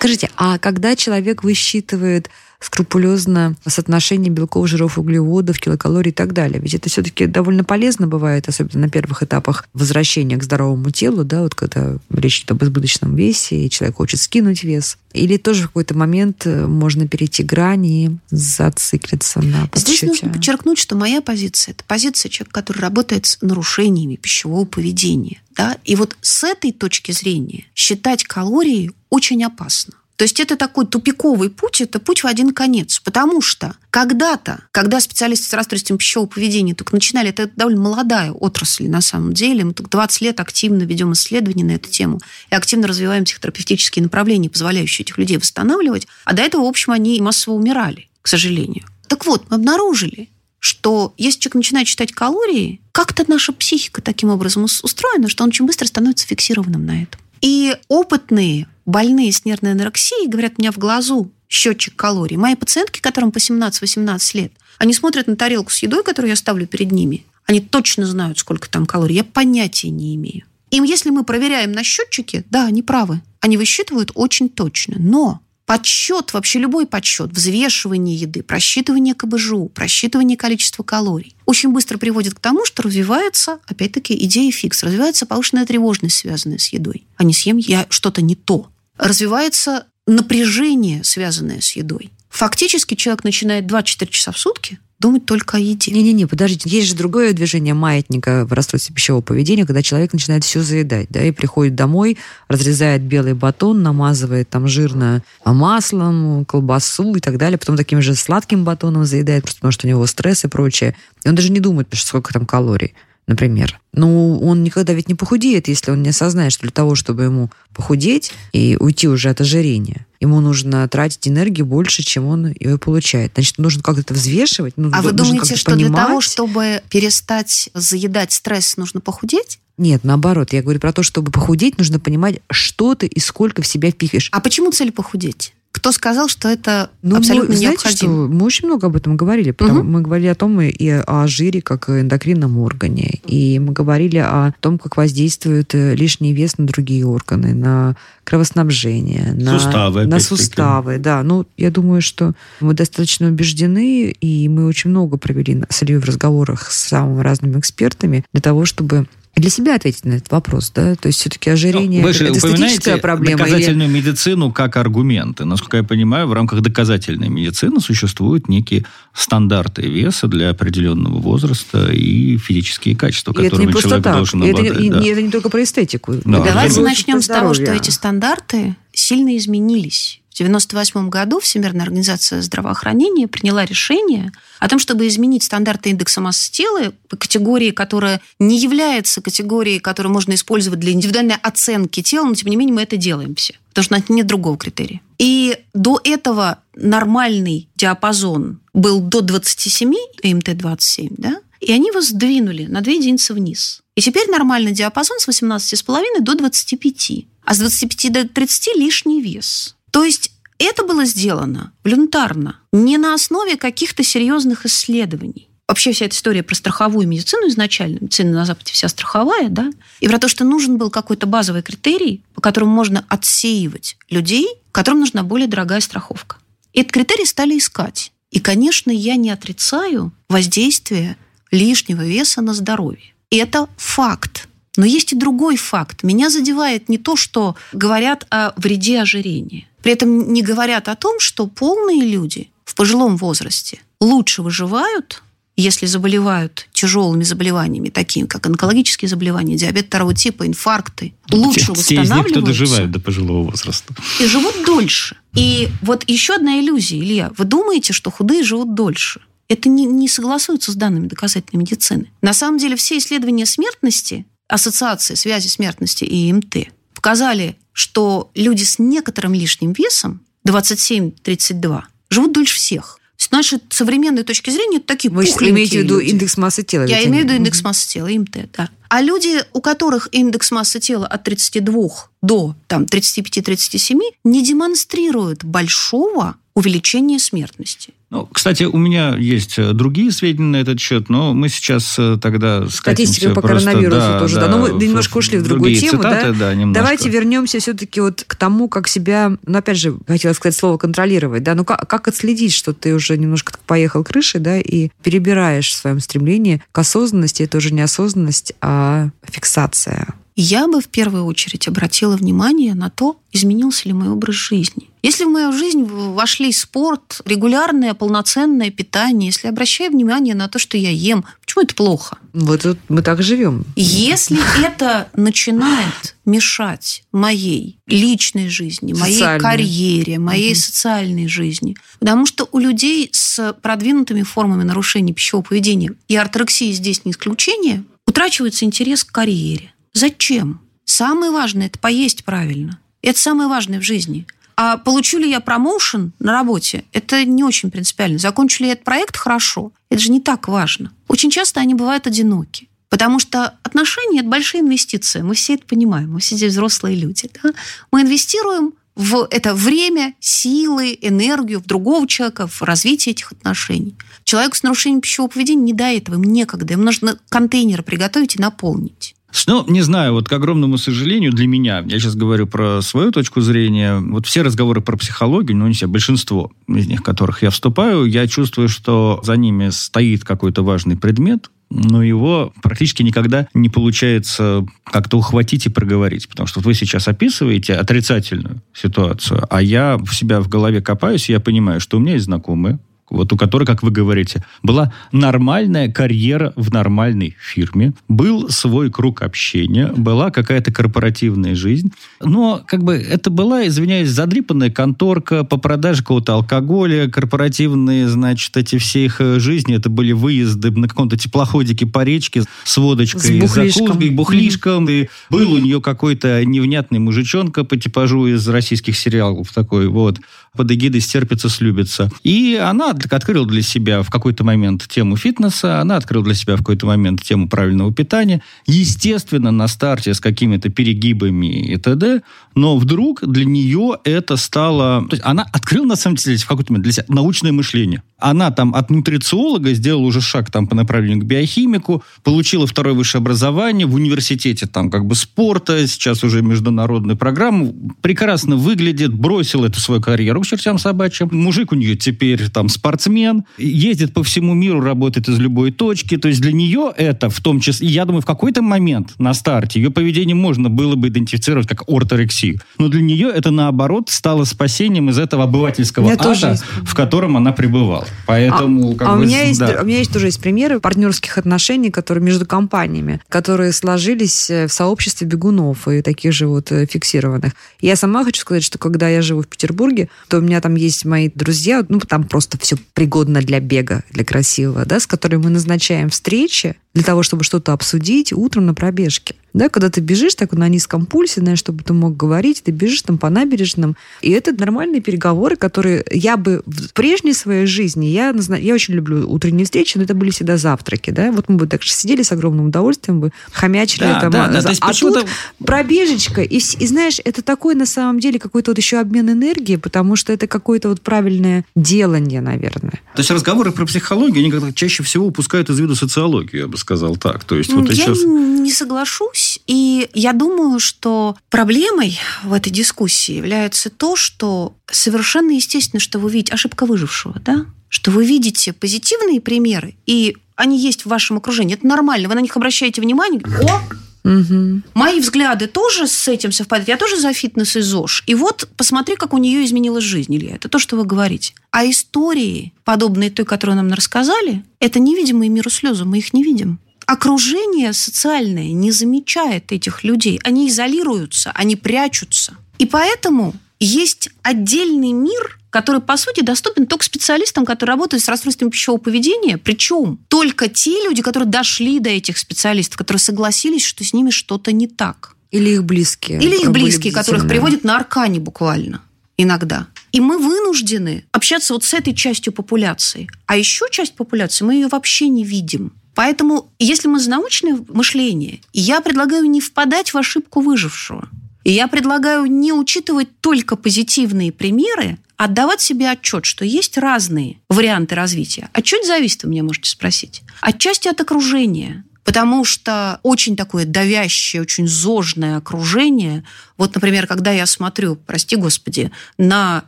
Скажите, 0.00 0.30
а 0.34 0.56
когда 0.56 0.96
человек 0.96 1.44
высчитывает 1.44 2.30
скрупулезно 2.58 3.54
соотношение 3.66 4.30
белков, 4.30 4.66
жиров, 4.66 4.98
углеводов, 4.98 5.58
килокалорий 5.58 6.10
и 6.10 6.14
так 6.14 6.32
далее. 6.32 6.60
Ведь 6.60 6.74
это 6.74 6.88
все-таки 6.88 7.26
довольно 7.26 7.64
полезно 7.64 8.06
бывает, 8.06 8.48
особенно 8.48 8.80
на 8.80 8.90
первых 8.90 9.22
этапах 9.22 9.66
возвращения 9.74 10.36
к 10.36 10.42
здоровому 10.42 10.90
телу, 10.90 11.24
да, 11.24 11.42
вот 11.42 11.54
когда 11.54 11.96
речь 12.10 12.40
идет 12.40 12.52
об 12.52 12.64
избыточном 12.64 13.14
весе, 13.14 13.64
и 13.64 13.70
человек 13.70 13.96
хочет 13.96 14.20
скинуть 14.20 14.62
вес. 14.62 14.98
Или 15.12 15.36
тоже 15.38 15.64
в 15.64 15.66
какой-то 15.68 15.96
момент 15.96 16.46
э, 16.46 16.66
можно 16.66 17.08
перейти 17.08 17.42
грани 17.42 18.06
и 18.06 18.10
зациклиться 18.30 19.42
на 19.42 19.66
подсчете. 19.66 19.96
Здесь 19.96 20.02
нужно 20.08 20.28
подчеркнуть, 20.30 20.78
что 20.78 20.96
моя 20.96 21.20
позиция– 21.20 21.72
это 21.74 21.84
позиция 21.84 22.28
человека, 22.28 22.60
который 22.60 22.80
работает 22.80 23.26
с 23.26 23.38
нарушениями 23.40 24.16
пищевого 24.16 24.66
поведения. 24.66 25.42
Да? 25.56 25.78
И 25.84 25.96
вот 25.96 26.16
с 26.20 26.44
этой 26.44 26.72
точки 26.72 27.12
зрения 27.12 27.64
считать 27.74 28.24
калории 28.24 28.92
очень 29.10 29.44
опасно. 29.44 29.94
То 30.20 30.24
есть 30.24 30.38
это 30.38 30.56
такой 30.56 30.86
тупиковый 30.86 31.48
путь, 31.48 31.80
это 31.80 31.98
путь 31.98 32.24
в 32.24 32.26
один 32.26 32.52
конец. 32.52 33.00
Потому 33.00 33.40
что 33.40 33.74
когда-то, 33.88 34.64
когда 34.70 35.00
специалисты 35.00 35.48
с 35.48 35.54
расстройством 35.54 35.96
пищевого 35.96 36.28
поведения 36.28 36.74
только 36.74 36.94
начинали, 36.94 37.30
это 37.30 37.50
довольно 37.56 37.80
молодая 37.80 38.30
отрасль 38.30 38.86
на 38.86 39.00
самом 39.00 39.32
деле, 39.32 39.64
мы 39.64 39.72
только 39.72 39.90
20 39.90 40.20
лет 40.20 40.40
активно 40.40 40.82
ведем 40.82 41.14
исследования 41.14 41.64
на 41.64 41.70
эту 41.70 41.88
тему 41.88 42.20
и 42.50 42.54
активно 42.54 42.86
развиваем 42.86 43.24
психотерапевтические 43.24 44.02
направления, 44.02 44.50
позволяющие 44.50 45.06
этих 45.06 45.16
людей 45.16 45.38
восстанавливать. 45.38 46.06
А 46.26 46.34
до 46.34 46.42
этого, 46.42 46.64
в 46.64 46.68
общем, 46.68 46.92
они 46.92 47.18
массово 47.22 47.54
умирали, 47.54 48.10
к 48.20 48.28
сожалению. 48.28 48.84
Так 49.08 49.24
вот, 49.24 49.48
мы 49.48 49.56
обнаружили, 49.56 50.28
что 50.58 51.14
если 51.16 51.40
человек 51.40 51.54
начинает 51.54 51.88
считать 51.88 52.12
калории, 52.12 52.82
как-то 52.92 53.24
наша 53.26 53.54
психика 53.54 54.02
таким 54.02 54.28
образом 54.28 54.64
устроена, 54.64 55.30
что 55.30 55.44
он 55.44 55.48
очень 55.48 55.64
быстро 55.64 55.86
становится 55.86 56.26
фиксированным 56.26 56.84
на 56.84 57.04
этом. 57.04 57.18
И 57.40 57.74
опытные 57.88 58.68
больные 58.90 59.32
с 59.32 59.44
нервной 59.44 59.72
анорексией 59.72 60.28
говорят, 60.28 60.54
у 60.56 60.62
меня 60.62 60.72
в 60.72 60.78
глазу 60.78 61.30
счетчик 61.48 61.96
калорий. 61.96 62.36
Мои 62.36 62.54
пациентки, 62.54 63.00
которым 63.00 63.32
по 63.32 63.38
17-18 63.38 64.36
лет, 64.36 64.52
они 64.78 64.92
смотрят 64.92 65.26
на 65.26 65.36
тарелку 65.36 65.70
с 65.70 65.82
едой, 65.82 66.02
которую 66.02 66.30
я 66.30 66.36
ставлю 66.36 66.66
перед 66.66 66.92
ними. 66.92 67.24
Они 67.46 67.60
точно 67.60 68.06
знают, 68.06 68.38
сколько 68.38 68.68
там 68.70 68.86
калорий. 68.86 69.16
Я 69.16 69.24
понятия 69.24 69.90
не 69.90 70.14
имею. 70.14 70.44
Им, 70.70 70.84
если 70.84 71.10
мы 71.10 71.24
проверяем 71.24 71.72
на 71.72 71.82
счетчике, 71.82 72.44
да, 72.50 72.66
они 72.66 72.82
правы. 72.82 73.20
Они 73.40 73.56
высчитывают 73.56 74.12
очень 74.14 74.48
точно. 74.48 74.96
Но 74.98 75.40
подсчет, 75.66 76.32
вообще 76.32 76.60
любой 76.60 76.86
подсчет, 76.86 77.32
взвешивание 77.32 78.14
еды, 78.14 78.42
просчитывание 78.42 79.14
КБЖУ, 79.14 79.70
просчитывание 79.74 80.36
количества 80.36 80.82
калорий 80.82 81.34
очень 81.50 81.70
быстро 81.70 81.98
приводит 81.98 82.34
к 82.34 82.38
тому, 82.38 82.64
что 82.64 82.84
развивается, 82.84 83.58
опять-таки, 83.66 84.14
идея 84.24 84.52
фикс, 84.52 84.84
развивается 84.84 85.26
повышенная 85.26 85.66
тревожность, 85.66 86.16
связанная 86.16 86.58
с 86.58 86.72
едой. 86.72 87.04
А 87.16 87.24
не 87.24 87.34
съем 87.34 87.56
я 87.56 87.86
что-то 87.90 88.22
не 88.22 88.36
то. 88.36 88.70
Развивается 89.00 89.86
напряжение, 90.06 91.02
связанное 91.04 91.60
с 91.60 91.72
едой. 91.72 92.10
Фактически 92.28 92.94
человек 92.94 93.24
начинает 93.24 93.66
24 93.66 94.10
часа 94.10 94.30
в 94.30 94.38
сутки 94.38 94.78
думать 95.00 95.24
только 95.24 95.56
о 95.56 95.60
еде. 95.60 95.90
Не-не-не, 95.92 96.26
подождите. 96.26 96.68
Есть 96.68 96.88
же 96.88 96.94
другое 96.94 97.32
движение 97.32 97.72
маятника 97.72 98.44
в 98.44 98.52
расстройстве 98.52 98.94
пищевого 98.94 99.22
поведения, 99.22 99.64
когда 99.64 99.82
человек 99.82 100.12
начинает 100.12 100.44
все 100.44 100.60
заедать, 100.60 101.06
да, 101.08 101.24
и 101.24 101.30
приходит 101.30 101.74
домой, 101.74 102.18
разрезает 102.48 103.00
белый 103.00 103.32
батон, 103.32 103.82
намазывает 103.82 104.50
там 104.50 104.68
жирно 104.68 105.22
маслом, 105.42 106.44
колбасу 106.44 107.14
и 107.14 107.20
так 107.20 107.38
далее, 107.38 107.56
потом 107.56 107.78
таким 107.78 108.02
же 108.02 108.14
сладким 108.14 108.64
батоном 108.64 109.06
заедает, 109.06 109.44
просто 109.44 109.60
потому 109.60 109.72
что 109.72 109.86
у 109.86 109.90
него 109.90 110.06
стресс 110.06 110.44
и 110.44 110.48
прочее. 110.48 110.94
И 111.24 111.28
он 111.30 111.34
даже 111.34 111.50
не 111.50 111.60
думает, 111.60 111.88
сколько 111.94 112.34
там 112.34 112.44
калорий 112.44 112.92
например. 113.30 113.80
Ну, 113.92 114.40
он 114.40 114.64
никогда 114.64 114.92
ведь 114.92 115.08
не 115.08 115.14
похудеет, 115.14 115.68
если 115.68 115.92
он 115.92 116.02
не 116.02 116.08
осознает, 116.10 116.52
что 116.52 116.62
для 116.62 116.72
того, 116.72 116.96
чтобы 116.96 117.22
ему 117.22 117.50
похудеть 117.72 118.32
и 118.52 118.76
уйти 118.78 119.06
уже 119.06 119.30
от 119.30 119.40
ожирения, 119.40 120.04
ему 120.18 120.40
нужно 120.40 120.86
тратить 120.88 121.28
энергию 121.28 121.64
больше, 121.64 122.02
чем 122.02 122.26
он 122.26 122.48
ее 122.48 122.76
получает. 122.76 123.32
Значит, 123.34 123.58
нужно 123.58 123.84
как-то 123.84 124.00
это 124.00 124.14
взвешивать. 124.14 124.74
Ну, 124.76 124.90
а 124.92 125.00
вы 125.00 125.12
думаете, 125.12 125.54
что 125.54 125.70
понимать. 125.70 125.92
для 125.92 126.06
того, 126.06 126.20
чтобы 126.20 126.82
перестать 126.90 127.70
заедать 127.72 128.32
стресс, 128.32 128.76
нужно 128.76 129.00
похудеть? 129.00 129.60
Нет, 129.78 130.02
наоборот. 130.02 130.52
Я 130.52 130.62
говорю 130.62 130.80
про 130.80 130.92
то, 130.92 131.04
чтобы 131.04 131.30
похудеть, 131.30 131.78
нужно 131.78 132.00
понимать, 132.00 132.40
что 132.50 132.96
ты 132.96 133.06
и 133.06 133.20
сколько 133.20 133.62
в 133.62 133.66
себя 133.66 133.92
впихиваешь. 133.92 134.28
А 134.32 134.40
почему 134.40 134.72
цель 134.72 134.90
похудеть? 134.90 135.54
Кто 135.80 135.92
сказал, 135.92 136.28
что 136.28 136.46
это 136.46 136.90
ну, 137.00 137.16
абсолютно 137.16 137.52
мы, 137.52 137.56
знаете, 137.56 137.72
необходимо? 137.72 138.26
Что? 138.26 138.34
Мы 138.34 138.44
очень 138.44 138.66
много 138.66 138.88
об 138.88 138.96
этом 138.96 139.16
говорили. 139.16 139.52
Потому, 139.52 139.80
угу. 139.80 139.88
Мы 139.88 140.02
говорили 140.02 140.26
о 140.26 140.34
том 140.34 140.60
и 140.60 140.88
о 140.88 141.26
жире 141.26 141.62
как 141.62 141.88
эндокринном 141.88 142.58
органе. 142.58 143.20
И 143.24 143.58
мы 143.58 143.72
говорили 143.72 144.18
о 144.18 144.52
том, 144.60 144.78
как 144.78 144.98
воздействует 144.98 145.74
э, 145.74 145.94
лишний 145.94 146.34
вес 146.34 146.58
на 146.58 146.66
другие 146.66 147.06
органы, 147.06 147.54
на 147.54 147.96
кровоснабжение, 148.24 149.32
на 149.32 149.58
суставы. 149.58 150.04
На 150.04 150.20
суставы, 150.20 150.98
да. 150.98 151.22
Ну, 151.22 151.46
я 151.56 151.70
думаю, 151.70 152.02
что 152.02 152.34
мы 152.60 152.74
достаточно 152.74 153.28
убеждены, 153.28 154.10
и 154.10 154.48
мы 154.50 154.66
очень 154.66 154.90
много 154.90 155.16
провели 155.16 155.64
с 155.70 155.82
Ильей 155.82 155.96
в 155.96 156.04
разговорах 156.04 156.70
с 156.70 156.88
самыми 156.88 157.22
разными 157.22 157.58
экспертами 157.58 158.26
для 158.34 158.42
того, 158.42 158.66
чтобы 158.66 159.06
для 159.36 159.50
себя 159.50 159.76
ответить 159.76 160.04
на 160.04 160.14
этот 160.14 160.30
вопрос, 160.32 160.70
да? 160.74 160.94
То 160.96 161.06
есть 161.06 161.20
все-таки 161.20 161.50
ожирение 161.50 162.02
ну, 162.02 162.08
вы 162.08 162.14
это, 162.14 162.24
это 162.24 162.38
эстетическая 162.38 162.98
проблема. 162.98 163.38
доказательную 163.38 163.88
или... 163.88 163.96
медицину 163.96 164.52
как 164.52 164.76
аргументы. 164.76 165.44
Насколько 165.44 165.78
я 165.78 165.82
понимаю, 165.82 166.26
в 166.26 166.32
рамках 166.32 166.60
доказательной 166.60 167.28
медицины 167.28 167.80
существуют 167.80 168.48
некие 168.48 168.84
стандарты 169.14 169.82
веса 169.82 170.26
для 170.26 170.50
определенного 170.50 171.18
возраста 171.18 171.90
и 171.90 172.36
физические 172.38 172.96
качества, 172.96 173.32
и 173.32 173.34
которыми 173.34 173.72
человек 173.72 174.04
так. 174.04 174.14
должен 174.14 174.42
обладать. 174.42 174.72
Это, 174.72 174.82
не, 174.82 174.90
да. 174.90 175.00
это 175.00 175.22
не 175.22 175.30
только 175.30 175.48
про 175.48 175.62
эстетику. 175.62 176.14
Да. 176.24 176.40
Давайте 176.40 176.80
начнем 176.80 177.22
с 177.22 177.26
того, 177.26 177.54
что 177.54 177.72
эти 177.72 177.90
стандарты 177.90 178.76
сильно 178.92 179.36
изменились 179.36 180.19
1998 180.46 181.08
году 181.08 181.40
Всемирная 181.40 181.84
организация 181.84 182.40
здравоохранения 182.42 183.28
приняла 183.28 183.64
решение 183.64 184.32
о 184.58 184.68
том, 184.68 184.78
чтобы 184.78 185.06
изменить 185.06 185.42
стандарты 185.42 185.90
индекса 185.90 186.20
массы 186.20 186.50
тела 186.50 186.92
по 187.08 187.16
категории, 187.16 187.70
которая 187.70 188.20
не 188.38 188.58
является 188.58 189.20
категорией, 189.20 189.78
которую 189.80 190.12
можно 190.12 190.34
использовать 190.34 190.80
для 190.80 190.92
индивидуальной 190.92 191.36
оценки 191.36 192.02
тела, 192.02 192.26
но 192.26 192.34
тем 192.34 192.50
не 192.50 192.56
менее 192.56 192.74
мы 192.74 192.82
это 192.82 192.96
делаем 192.96 193.34
все, 193.34 193.54
потому 193.74 193.84
что 193.84 194.12
нет 194.12 194.26
другого 194.26 194.56
критерия. 194.56 195.00
И 195.18 195.58
до 195.74 196.00
этого 196.02 196.58
нормальный 196.74 197.68
диапазон 197.76 198.60
был 198.72 199.00
до 199.00 199.20
27, 199.20 199.92
МТ-27, 200.22 201.14
да, 201.18 201.40
и 201.60 201.72
они 201.72 201.88
его 201.88 202.00
сдвинули 202.00 202.66
на 202.66 202.80
2 202.80 202.92
единицы 202.92 203.34
вниз. 203.34 203.82
И 203.94 204.00
теперь 204.00 204.30
нормальный 204.30 204.72
диапазон 204.72 205.18
с 205.18 205.28
18,5 205.28 206.20
до 206.20 206.34
25. 206.34 207.12
А 207.44 207.54
с 207.54 207.58
25 207.58 208.12
до 208.12 208.28
30 208.28 208.76
лишний 208.76 209.20
вес. 209.20 209.76
То 209.90 210.04
есть 210.04 210.32
это 210.58 210.84
было 210.84 211.04
сделано 211.04 211.72
волюнтарно, 211.84 212.60
не 212.72 212.98
на 212.98 213.14
основе 213.14 213.56
каких-то 213.56 214.02
серьезных 214.02 214.66
исследований. 214.66 215.48
Вообще 215.66 215.92
вся 215.92 216.06
эта 216.06 216.16
история 216.16 216.42
про 216.42 216.56
страховую 216.56 217.06
медицину 217.06 217.48
изначально, 217.48 217.98
медицина 218.00 218.32
на 218.32 218.44
Западе 218.44 218.72
вся 218.72 218.88
страховая, 218.88 219.48
да, 219.48 219.70
и 220.00 220.08
про 220.08 220.18
то, 220.18 220.26
что 220.26 220.44
нужен 220.44 220.78
был 220.78 220.90
какой-то 220.90 221.26
базовый 221.26 221.62
критерий, 221.62 222.24
по 222.34 222.40
которому 222.40 222.74
можно 222.74 223.04
отсеивать 223.08 223.96
людей, 224.10 224.48
которым 224.72 225.00
нужна 225.00 225.22
более 225.22 225.46
дорогая 225.46 225.80
страховка. 225.80 226.36
И 226.72 226.80
этот 226.80 226.92
критерий 226.92 227.24
стали 227.24 227.56
искать. 227.56 228.12
И, 228.30 228.40
конечно, 228.40 228.90
я 228.90 229.16
не 229.16 229.30
отрицаю 229.30 230.12
воздействие 230.28 231.16
лишнего 231.50 232.02
веса 232.02 232.42
на 232.42 232.52
здоровье. 232.52 233.14
И 233.30 233.36
это 233.36 233.68
факт. 233.76 234.48
Но 234.76 234.84
есть 234.84 235.12
и 235.12 235.16
другой 235.16 235.56
факт. 235.56 236.02
Меня 236.02 236.30
задевает 236.30 236.88
не 236.88 236.98
то, 236.98 237.16
что 237.16 237.56
говорят 237.72 238.26
о 238.30 238.52
вреде 238.56 239.00
ожирения. 239.00 239.68
При 239.82 239.92
этом 239.92 240.32
не 240.32 240.42
говорят 240.42 240.88
о 240.88 240.96
том, 240.96 241.20
что 241.20 241.46
полные 241.46 242.02
люди 242.02 242.50
в 242.64 242.74
пожилом 242.74 243.16
возрасте 243.16 243.80
лучше 244.00 244.42
выживают, 244.42 245.22
если 245.56 245.86
заболевают 245.86 246.68
тяжелыми 246.72 247.22
заболеваниями, 247.22 247.90
такими 247.90 248.26
как 248.26 248.46
онкологические 248.46 249.08
заболевания, 249.08 249.56
диабет 249.56 249.86
второго 249.86 250.14
типа, 250.14 250.46
инфаркты, 250.46 251.14
лучше 251.30 251.66
те, 251.66 251.72
восстанавливаются. 251.72 251.94
Те 251.94 252.02
из 252.02 252.10
них, 252.10 252.26
кто 252.26 252.40
доживают 252.40 252.90
до 252.90 253.00
пожилого 253.00 253.50
возраста. 253.50 253.94
И 254.20 254.26
живут 254.26 254.54
дольше. 254.64 255.16
И 255.34 255.68
вот 255.82 256.04
еще 256.06 256.34
одна 256.34 256.60
иллюзия, 256.60 256.98
Илья. 256.98 257.30
Вы 257.36 257.44
думаете, 257.44 257.92
что 257.92 258.10
худые 258.10 258.42
живут 258.42 258.74
дольше? 258.74 259.20
Это 259.48 259.68
не, 259.68 259.84
не 259.84 260.08
согласуется 260.08 260.72
с 260.72 260.76
данными 260.76 261.08
доказательной 261.08 261.62
медицины. 261.62 262.10
На 262.22 262.32
самом 262.32 262.58
деле 262.58 262.76
все 262.76 262.96
исследования 262.98 263.46
смертности, 263.46 264.24
ассоциации 264.48 265.14
связи 265.14 265.48
смертности 265.48 266.04
и 266.04 266.30
ИМТ, 266.30 266.68
показали, 267.00 267.56
что 267.72 268.30
люди 268.34 268.62
с 268.62 268.78
некоторым 268.78 269.32
лишним 269.32 269.72
весом, 269.72 270.20
27-32, 270.46 271.80
живут 272.10 272.32
дольше 272.32 272.56
всех. 272.56 272.98
С 273.16 273.30
нашей 273.30 273.58
современной 273.70 274.22
точки 274.22 274.50
зрения, 274.50 274.78
это 274.78 274.86
такие 274.86 275.10
Вы 275.10 275.24
имеете 275.24 275.80
в 275.80 275.82
виду 275.84 275.98
люди. 275.98 276.10
индекс 276.10 276.36
массы 276.36 276.62
тела? 276.62 276.84
Я 276.84 277.04
имею 277.04 277.24
в 277.24 277.28
виду 277.28 277.38
индекс 277.38 277.62
массы 277.62 277.88
тела, 277.88 278.08
ИМТ, 278.08 278.50
да. 278.52 278.68
А 278.88 279.00
люди, 279.02 279.44
у 279.52 279.60
которых 279.60 280.08
индекс 280.12 280.50
массы 280.50 280.80
тела 280.80 281.06
от 281.06 281.24
32 281.24 281.88
до 282.22 282.54
там, 282.66 282.84
35-37, 282.84 283.98
не 284.24 284.42
демонстрируют 284.44 285.44
большого 285.44 286.36
увеличения 286.54 287.18
смертности. 287.18 287.94
Ну, 288.10 288.26
кстати, 288.26 288.64
у 288.64 288.76
меня 288.76 289.14
есть 289.16 289.56
э, 289.56 289.72
другие 289.72 290.10
сведения 290.10 290.48
на 290.48 290.56
этот 290.56 290.80
счет, 290.80 291.08
но 291.08 291.32
мы 291.32 291.48
сейчас 291.48 291.94
э, 291.96 292.18
тогда 292.20 292.68
Статистика 292.68 293.32
по 293.32 293.40
просто, 293.40 293.66
коронавирусу 293.66 294.00
да, 294.00 294.18
тоже, 294.18 294.34
да. 294.34 294.48
да, 294.48 294.48
Но 294.48 294.58
мы 294.58 294.84
немножко 294.84 295.18
ушли 295.18 295.38
в 295.38 295.44
другую 295.44 295.76
тему, 295.76 296.02
цитаты, 296.02 296.32
да? 296.32 296.52
немножко. 296.52 296.82
Давайте 296.82 297.08
вернемся 297.08 297.60
все-таки 297.60 298.00
вот 298.00 298.24
к 298.26 298.34
тому, 298.34 298.68
как 298.68 298.88
себя, 298.88 299.36
ну, 299.46 299.58
опять 299.58 299.78
же, 299.78 299.96
хотела 300.08 300.32
сказать 300.32 300.56
слово 300.56 300.76
контролировать, 300.76 301.44
да, 301.44 301.54
ну, 301.54 301.64
как, 301.64 301.88
как 301.88 302.08
отследить, 302.08 302.52
что 302.52 302.72
ты 302.72 302.94
уже 302.94 303.16
немножко 303.16 303.52
так 303.52 303.60
поехал 303.62 304.02
крышей, 304.02 304.40
да, 304.40 304.58
и 304.58 304.90
перебираешь 305.04 305.70
в 305.70 305.76
своем 305.76 306.00
стремлении 306.00 306.60
к 306.72 306.78
осознанности, 306.78 307.44
это 307.44 307.58
уже 307.58 307.72
не 307.72 307.82
осознанность, 307.82 308.54
а 308.60 309.10
фиксация. 309.22 310.08
Я 310.42 310.68
бы 310.68 310.80
в 310.80 310.88
первую 310.88 311.26
очередь 311.26 311.68
обратила 311.68 312.16
внимание 312.16 312.74
на 312.74 312.88
то, 312.88 313.20
изменился 313.30 313.86
ли 313.86 313.92
мой 313.92 314.08
образ 314.08 314.36
жизни. 314.36 314.88
Если 315.02 315.24
в 315.24 315.28
мою 315.28 315.52
жизнь 315.52 315.84
вошли 315.84 316.50
спорт, 316.50 317.20
регулярное 317.26 317.92
полноценное 317.92 318.70
питание, 318.70 319.26
если 319.26 319.48
обращаю 319.48 319.90
внимание 319.90 320.34
на 320.34 320.48
то, 320.48 320.58
что 320.58 320.78
я 320.78 320.90
ем, 320.90 321.26
почему 321.44 321.64
это 321.64 321.74
плохо? 321.74 322.16
Вот 322.32 322.78
мы 322.88 323.02
так 323.02 323.22
живем. 323.22 323.66
Если 323.76 324.38
это 324.64 325.10
начинает 325.14 326.16
мешать 326.24 327.02
моей 327.12 327.78
личной 327.86 328.48
жизни, 328.48 328.94
моей 328.94 329.16
Социальной. 329.16 329.42
карьере, 329.42 330.18
моей 330.18 330.56
социальной 330.56 331.28
жизни, 331.28 331.76
потому 331.98 332.24
что 332.24 332.48
у 332.50 332.58
людей 332.58 333.10
с 333.12 333.54
продвинутыми 333.60 334.22
формами 334.22 334.62
нарушения 334.62 335.12
пищевого 335.12 335.44
поведения, 335.44 335.92
и 336.08 336.16
орторексия 336.16 336.72
здесь 336.72 337.04
не 337.04 337.10
исключение, 337.10 337.84
утрачивается 338.06 338.64
интерес 338.64 339.04
к 339.04 339.12
карьере. 339.12 339.74
Зачем? 339.92 340.60
Самое 340.84 341.30
важное– 341.30 341.66
это 341.68 341.78
поесть 341.78 342.24
правильно. 342.24 342.80
Это 343.02 343.18
самое 343.18 343.48
важное 343.48 343.80
в 343.80 343.84
жизни. 343.84 344.26
А 344.56 344.76
получу 344.76 345.18
ли 345.18 345.30
я 345.30 345.40
промоушен 345.40 346.12
на 346.18 346.32
работе, 346.32 346.84
это 346.92 347.24
не 347.24 347.42
очень 347.44 347.70
принципиально. 347.70 348.18
Закончу 348.18 348.62
ли 348.62 348.68
я 348.68 348.72
этот 348.74 348.84
проект– 348.84 349.16
хорошо. 349.16 349.72
Это 349.88 350.00
же 350.00 350.10
не 350.10 350.20
так 350.20 350.48
важно. 350.48 350.92
Очень 351.08 351.30
часто 351.30 351.60
они 351.60 351.74
бывают 351.74 352.06
одиноки. 352.06 352.68
Потому 352.90 353.20
что 353.20 353.54
отношения– 353.62 354.18
это 354.20 354.28
большая 354.28 354.62
инвестиция. 354.62 355.22
Мы 355.22 355.34
все 355.34 355.54
это 355.54 355.64
понимаем. 355.64 356.12
Мы 356.12 356.20
все 356.20 356.36
здесь 356.36 356.52
взрослые 356.52 356.96
люди. 356.96 357.30
да? 357.42 357.52
Мы 357.92 358.02
инвестируем 358.02 358.74
в 358.96 359.26
это 359.30 359.54
время, 359.54 360.14
силы, 360.20 360.98
энергию 361.00 361.60
в 361.60 361.66
другого 361.66 362.06
человека, 362.06 362.46
в 362.46 362.60
развитие 362.62 363.12
этих 363.12 363.32
отношений. 363.32 363.96
Человеку 364.24 364.56
с 364.56 364.62
нарушением 364.62 365.00
пищевого 365.00 365.30
поведения 365.30 365.62
не 365.62 365.72
до 365.72 365.84
этого, 365.84 366.16
им 366.16 366.24
некогда. 366.24 366.74
Им 366.74 366.84
нужно 366.84 367.18
контейнер 367.30 367.82
приготовить 367.82 368.36
и 368.36 368.42
наполнить. 368.42 369.14
Ну, 369.46 369.64
не 369.68 369.82
знаю, 369.82 370.12
вот 370.12 370.28
к 370.28 370.32
огромному 370.32 370.78
сожалению 370.78 371.32
для 371.32 371.46
меня, 371.46 371.82
я 371.86 371.98
сейчас 371.98 372.14
говорю 372.14 372.46
про 372.46 372.80
свою 372.82 373.12
точку 373.12 373.40
зрения, 373.40 373.98
вот 373.98 374.26
все 374.26 374.42
разговоры 374.42 374.80
про 374.80 374.96
психологию, 374.96 375.56
ну, 375.56 375.66
не 375.66 375.74
все, 375.74 375.86
большинство 375.86 376.52
из 376.68 376.86
них, 376.86 377.00
в 377.00 377.02
которых 377.02 377.42
я 377.42 377.50
вступаю, 377.50 378.04
я 378.04 378.26
чувствую, 378.26 378.68
что 378.68 379.20
за 379.22 379.36
ними 379.36 379.70
стоит 379.70 380.24
какой-то 380.24 380.62
важный 380.62 380.96
предмет, 380.96 381.50
но 381.70 382.02
его 382.02 382.52
практически 382.62 383.02
никогда 383.02 383.46
не 383.54 383.68
получается 383.68 384.66
как-то 384.84 385.18
ухватить 385.18 385.66
и 385.66 385.70
проговорить. 385.70 386.28
Потому 386.28 386.46
что 386.48 386.60
вы 386.60 386.74
сейчас 386.74 387.06
описываете 387.06 387.74
отрицательную 387.74 388.60
ситуацию, 388.74 389.46
а 389.48 389.62
я 389.62 389.96
в 389.96 390.12
себя 390.12 390.40
в 390.40 390.48
голове 390.48 390.82
копаюсь, 390.82 391.28
и 391.28 391.32
я 391.32 391.40
понимаю, 391.40 391.80
что 391.80 391.96
у 391.96 392.00
меня 392.00 392.14
есть 392.14 392.24
знакомые, 392.24 392.80
вот 393.10 393.32
у 393.32 393.36
которой, 393.36 393.64
как 393.64 393.82
вы 393.82 393.90
говорите, 393.90 394.44
была 394.62 394.92
нормальная 395.12 395.90
карьера 395.90 396.52
в 396.56 396.72
нормальной 396.72 397.36
фирме, 397.40 397.92
был 398.08 398.48
свой 398.48 398.90
круг 398.90 399.22
общения, 399.22 399.88
была 399.96 400.30
какая-то 400.30 400.72
корпоративная 400.72 401.54
жизнь, 401.54 401.92
но 402.20 402.62
как 402.66 402.82
бы 402.84 402.94
это 402.94 403.30
была, 403.30 403.66
извиняюсь, 403.66 404.08
задрипанная 404.08 404.70
конторка 404.70 405.44
по 405.44 405.56
продаже 405.56 406.02
какого-то 406.02 406.34
алкоголя, 406.34 407.08
корпоративные, 407.08 408.08
значит, 408.08 408.56
эти 408.56 408.78
все 408.78 409.04
их 409.04 409.20
э, 409.20 409.40
жизни, 409.40 409.76
это 409.76 409.90
были 409.90 410.12
выезды 410.12 410.70
на 410.70 410.88
каком-то 410.88 411.16
теплоходике 411.16 411.86
по 411.86 412.04
речке 412.04 412.44
с 412.64 412.76
водочкой, 412.76 413.20
С 413.20 413.40
бухлишком. 413.40 413.86
закуской, 413.86 414.10
бухлишком, 414.10 414.88
и 414.88 415.08
был 415.28 415.52
у 415.52 415.58
нее 415.58 415.80
какой-то 415.80 416.44
невнятный 416.44 416.98
мужичонка 416.98 417.64
по 417.64 417.76
типажу 417.76 418.26
из 418.26 418.46
российских 418.48 418.96
сериалов 418.96 419.52
такой, 419.52 419.88
вот, 419.88 420.20
под 420.56 420.70
эгидой 420.72 421.00
«Стерпится, 421.00 421.48
слюбится». 421.48 422.10
И 422.22 422.56
она 422.56 422.90
открыла 422.90 423.46
для 423.46 423.62
себя 423.62 424.02
в 424.02 424.10
какой-то 424.10 424.44
момент 424.44 424.86
тему 424.88 425.16
фитнеса, 425.16 425.80
она 425.80 425.96
открыла 425.96 426.24
для 426.24 426.34
себя 426.34 426.56
в 426.56 426.58
какой-то 426.58 426.86
момент 426.86 427.22
тему 427.22 427.48
правильного 427.48 427.92
питания. 427.92 428.42
Естественно, 428.66 429.50
на 429.50 429.68
старте 429.68 430.14
с 430.14 430.20
какими-то 430.20 430.68
перегибами 430.68 431.72
и 431.72 431.76
т.д., 431.76 432.22
но 432.54 432.76
вдруг 432.76 433.22
для 433.26 433.44
нее 433.44 433.98
это 434.04 434.36
стало... 434.36 435.06
То 435.08 435.14
есть 435.14 435.24
она 435.24 435.46
открыла, 435.52 435.86
на 435.86 435.96
самом 435.96 436.16
деле, 436.16 436.36
в 436.36 436.46
какой-то 436.46 436.72
момент 436.72 436.84
для 436.84 436.92
себя 436.92 437.04
научное 437.08 437.52
мышление. 437.52 438.02
Она 438.18 438.50
там 438.50 438.74
от 438.74 438.90
нутрициолога 438.90 439.72
сделала 439.72 440.04
уже 440.04 440.20
шаг 440.20 440.50
там 440.50 440.66
по 440.66 440.74
направлению 440.74 441.20
к 441.20 441.26
биохимику, 441.26 442.02
получила 442.22 442.66
второе 442.66 442.94
высшее 442.94 443.20
образование 443.20 443.86
в 443.86 443.94
университете 443.94 444.66
там 444.66 444.90
как 444.90 445.06
бы 445.06 445.14
спорта, 445.14 445.86
сейчас 445.86 446.24
уже 446.24 446.42
международную 446.42 447.16
программу, 447.16 447.74
прекрасно 448.02 448.56
выглядит, 448.56 449.14
бросил 449.14 449.64
эту 449.64 449.80
свою 449.80 450.00
карьеру 450.00 450.39
к 450.40 450.46
чертям 450.46 450.78
собачьим. 450.78 451.28
Мужик 451.32 451.72
у 451.72 451.74
нее 451.74 451.96
теперь 451.96 452.48
там 452.50 452.68
спортсмен, 452.68 453.44
ездит 453.58 454.12
по 454.12 454.22
всему 454.22 454.54
миру, 454.54 454.80
работает 454.80 455.28
из 455.28 455.38
любой 455.38 455.72
точки. 455.72 456.16
То 456.16 456.28
есть 456.28 456.40
для 456.40 456.52
нее 456.52 456.92
это 456.96 457.30
в 457.30 457.40
том 457.40 457.60
числе, 457.60 457.88
я 457.88 458.04
думаю, 458.04 458.22
в 458.22 458.26
какой-то 458.26 458.62
момент 458.62 459.14
на 459.18 459.34
старте 459.34 459.80
ее 459.80 459.90
поведение 459.90 460.34
можно 460.34 460.68
было 460.70 460.96
бы 460.96 461.08
идентифицировать 461.08 461.66
как 461.66 461.88
орторексию. 461.88 462.60
Но 462.78 462.88
для 462.88 463.02
нее 463.02 463.30
это 463.34 463.50
наоборот 463.50 464.10
стало 464.10 464.44
спасением 464.44 465.10
из 465.10 465.18
этого 465.18 465.42
У 465.42 465.44
обывательского 465.44 466.04
меня 466.04 466.14
ада, 466.18 466.50
есть. 466.50 466.64
в 466.82 466.94
котором 466.94 467.36
она 467.36 467.52
пребывала. 467.52 468.06
Поэтому, 468.26 468.94
как 468.94 469.08
а 469.08 469.14
у 469.14 469.18
бы, 469.18 469.26
меня 469.26 469.42
есть, 469.42 469.60
да. 469.60 469.78
у 469.82 469.84
меня 469.84 469.98
есть 469.98 470.12
тоже 470.12 470.26
есть 470.26 470.40
примеры 470.40 470.80
партнерских 470.80 471.38
отношений, 471.38 471.90
которые 471.90 472.24
между 472.24 472.46
компаниями, 472.46 473.20
которые 473.28 473.72
сложились 473.72 474.50
э, 474.50 474.66
в 474.66 474.72
сообществе 474.72 475.26
бегунов 475.26 475.88
и 475.88 476.02
таких 476.02 476.32
же 476.32 476.46
вот 476.46 476.72
э, 476.72 476.86
фиксированных. 476.86 477.52
Я 477.80 477.96
сама 477.96 478.24
хочу 478.24 478.40
сказать, 478.40 478.64
что 478.64 478.78
когда 478.78 479.08
я 479.08 479.22
живу 479.22 479.42
в 479.42 479.48
Петербурге, 479.48 480.08
то 480.30 480.38
у 480.38 480.40
меня 480.40 480.60
там 480.60 480.76
есть 480.76 481.04
мои 481.04 481.28
друзья, 481.28 481.84
ну 481.88 481.98
там 481.98 482.22
просто 482.22 482.56
все 482.56 482.76
пригодно 482.94 483.40
для 483.40 483.58
бега, 483.58 484.04
для 484.12 484.24
красивого, 484.24 484.86
да, 484.86 485.00
с 485.00 485.06
которыми 485.06 485.42
мы 485.42 485.50
назначаем 485.50 486.08
встречи 486.08 486.76
для 486.94 487.04
того, 487.04 487.22
чтобы 487.22 487.44
что-то 487.44 487.72
обсудить 487.72 488.32
утром 488.32 488.66
на 488.66 488.74
пробежке. 488.74 489.36
Да, 489.52 489.68
когда 489.68 489.90
ты 489.90 490.00
бежишь 490.00 490.36
так 490.36 490.52
на 490.52 490.68
низком 490.68 491.06
пульсе, 491.06 491.40
знаешь, 491.40 491.58
чтобы 491.58 491.82
ты 491.82 491.92
мог 491.92 492.16
говорить, 492.16 492.62
ты 492.62 492.70
бежишь 492.70 493.02
там 493.02 493.18
по 493.18 493.30
набережным. 493.30 493.96
И 494.20 494.30
это 494.30 494.52
нормальные 494.52 495.00
переговоры, 495.00 495.56
которые 495.56 496.04
я 496.10 496.36
бы 496.36 496.62
в 496.66 496.92
прежней 496.92 497.32
своей 497.32 497.66
жизни, 497.66 498.06
я, 498.06 498.32
я 498.58 498.74
очень 498.74 498.94
люблю 498.94 499.28
утренние 499.28 499.64
встречи, 499.64 499.98
но 499.98 500.04
это 500.04 500.14
были 500.14 500.30
всегда 500.30 500.56
завтраки, 500.56 501.10
да. 501.10 501.32
Вот 501.32 501.48
мы 501.48 501.56
бы 501.56 501.66
так 501.66 501.82
сидели 501.82 502.22
с 502.22 502.30
огромным 502.30 502.66
удовольствием, 502.66 503.20
бы 503.20 503.32
хомячили 503.50 504.04
Да, 504.04 504.20
там. 504.20 504.30
да, 504.30 504.44
а, 504.44 504.62
да, 504.62 504.72
а 504.80 504.88
почему-то- 504.88 505.22
тут 505.22 505.30
пробежечка, 505.64 506.42
и, 506.42 506.58
и 506.58 506.86
знаешь, 506.86 507.20
это 507.24 507.42
такой 507.42 507.74
на 507.74 507.86
самом 507.86 508.20
деле 508.20 508.38
какой-то 508.38 508.70
вот 508.70 508.78
еще 508.78 508.98
обмен 508.98 509.30
энергии, 509.30 509.76
потому 509.76 510.14
что 510.14 510.32
это 510.32 510.46
какое-то 510.46 510.88
вот 510.88 511.00
правильное 511.00 511.64
делание, 511.74 512.40
наверное. 512.40 513.00
То 513.14 513.20
есть 513.20 513.30
разговоры 513.30 513.72
про 513.72 513.84
психологию, 513.84 514.40
они 514.40 514.50
как-то 514.50 514.72
чаще 514.72 515.02
всего 515.02 515.26
упускают 515.26 515.70
из 515.70 515.78
виду 515.80 515.96
социологию, 515.96 516.62
я 516.62 516.68
бы 516.68 516.76
сказал 516.80 517.16
так. 517.16 517.44
То 517.44 517.56
есть 517.56 517.72
вот 517.72 517.88
я 517.88 517.94
сейчас... 517.94 518.22
не 518.24 518.72
соглашусь, 518.72 519.60
и 519.66 520.08
я 520.12 520.32
думаю, 520.32 520.80
что 520.80 521.36
проблемой 521.48 522.18
в 522.42 522.52
этой 522.52 522.70
дискуссии 522.70 523.34
является 523.34 523.90
то, 523.90 524.16
что 524.16 524.74
совершенно 524.90 525.52
естественно, 525.52 526.00
что 526.00 526.18
вы 526.18 526.30
видите 526.30 526.52
ошибка 526.52 526.86
выжившего, 526.86 527.38
да? 527.40 527.66
Что 527.88 528.10
вы 528.10 528.24
видите 528.24 528.72
позитивные 528.72 529.40
примеры, 529.40 529.96
и 530.06 530.36
они 530.56 530.78
есть 530.78 531.04
в 531.04 531.08
вашем 531.08 531.38
окружении. 531.38 531.74
Это 531.74 531.86
нормально. 531.86 532.28
Вы 532.28 532.34
на 532.34 532.40
них 532.40 532.56
обращаете 532.56 533.00
внимание. 533.00 533.40
О, 533.62 533.80
Мгм. 534.22 534.84
Мои 534.94 535.20
взгляды 535.20 535.66
тоже 535.66 536.06
с 536.06 536.28
этим 536.28 536.52
совпадают. 536.52 536.88
Я 536.88 536.96
тоже 536.96 537.16
за 537.16 537.32
фитнес 537.32 537.76
и 537.76 537.80
ЗОЖ. 537.80 538.24
И 538.26 538.34
вот 538.34 538.68
посмотри, 538.76 539.16
как 539.16 539.32
у 539.32 539.38
нее 539.38 539.64
изменилась 539.64 540.04
жизнь, 540.04 540.36
Илья. 540.36 540.56
Это 540.56 540.68
то, 540.68 540.78
что 540.78 540.96
вы 540.96 541.04
говорите. 541.04 541.54
А 541.70 541.88
истории, 541.88 542.72
подобные 542.84 543.30
той, 543.30 543.44
которую 543.44 543.76
нам 543.76 543.92
рассказали, 543.92 544.62
это 544.78 544.98
невидимые 544.98 545.48
миру 545.48 545.70
слезы. 545.70 546.04
Мы 546.04 546.18
их 546.18 546.34
не 546.34 546.42
видим. 546.42 546.78
Окружение 547.06 547.92
социальное 547.92 548.72
не 548.72 548.92
замечает 548.92 549.72
этих 549.72 550.04
людей. 550.04 550.38
Они 550.44 550.68
изолируются, 550.68 551.50
они 551.54 551.76
прячутся. 551.76 552.56
И 552.78 552.86
поэтому 552.86 553.54
есть 553.80 554.30
отдельный 554.42 555.12
мир, 555.12 555.58
который, 555.70 556.00
по 556.00 556.16
сути, 556.16 556.42
доступен 556.42 556.86
только 556.86 557.04
специалистам, 557.04 557.64
которые 557.64 557.94
работают 557.94 558.22
с 558.22 558.28
расстройством 558.28 558.70
пищевого 558.70 559.00
поведения. 559.00 559.56
Причем 559.56 560.18
только 560.28 560.68
те 560.68 561.02
люди, 561.04 561.22
которые 561.22 561.48
дошли 561.48 561.98
до 561.98 562.10
этих 562.10 562.38
специалистов, 562.38 562.96
которые 562.96 563.20
согласились, 563.20 563.84
что 563.84 564.04
с 564.04 564.12
ними 564.12 564.30
что-то 564.30 564.72
не 564.72 564.86
так. 564.86 565.34
Или 565.50 565.70
их 565.70 565.84
близкие. 565.84 566.40
Или 566.40 566.62
их 566.62 566.70
близкие, 566.70 567.12
которых 567.12 567.48
приводят 567.48 567.82
на 567.84 567.96
аркане 567.96 568.38
буквально 568.38 569.02
иногда. 569.42 569.86
И 570.12 570.20
мы 570.20 570.38
вынуждены 570.38 571.24
общаться 571.32 571.72
вот 571.72 571.84
с 571.84 571.94
этой 571.94 572.14
частью 572.14 572.52
популяции. 572.52 573.28
А 573.46 573.56
еще 573.56 573.86
часть 573.90 574.14
популяции 574.14 574.64
мы 574.64 574.74
ее 574.74 574.88
вообще 574.88 575.28
не 575.28 575.44
видим. 575.44 575.92
Поэтому, 576.14 576.70
если 576.78 577.08
мы 577.08 577.20
за 577.20 577.30
научное 577.30 577.78
мышление, 577.88 578.60
я 578.72 579.00
предлагаю 579.00 579.44
не 579.44 579.60
впадать 579.60 580.12
в 580.12 580.18
ошибку 580.18 580.60
выжившего. 580.60 581.28
И 581.70 581.72
я 581.72 581.86
предлагаю 581.86 582.46
не 582.46 582.72
учитывать 582.72 583.28
только 583.40 583.76
позитивные 583.76 584.50
примеры, 584.50 585.18
а 585.36 585.44
отдавать 585.44 585.80
себе 585.80 586.10
отчет, 586.10 586.44
что 586.44 586.64
есть 586.64 586.98
разные 586.98 587.60
варианты 587.68 588.16
развития. 588.16 588.68
От 588.72 588.82
чего 588.82 588.98
это 588.98 589.06
зависит, 589.06 589.44
вы 589.44 589.50
меня 589.50 589.62
можете 589.62 589.88
спросить? 589.88 590.42
Отчасти 590.60 591.06
от 591.06 591.20
окружения. 591.20 592.04
Потому 592.24 592.64
что 592.64 593.18
очень 593.22 593.56
такое 593.56 593.86
давящее, 593.86 594.62
очень 594.62 594.86
зожное 594.86 595.56
окружение. 595.56 596.44
Вот, 596.76 596.94
например, 596.94 597.26
когда 597.26 597.50
я 597.50 597.66
смотрю, 597.66 598.14
прости 598.14 598.56
господи, 598.56 599.10
на 599.38 599.84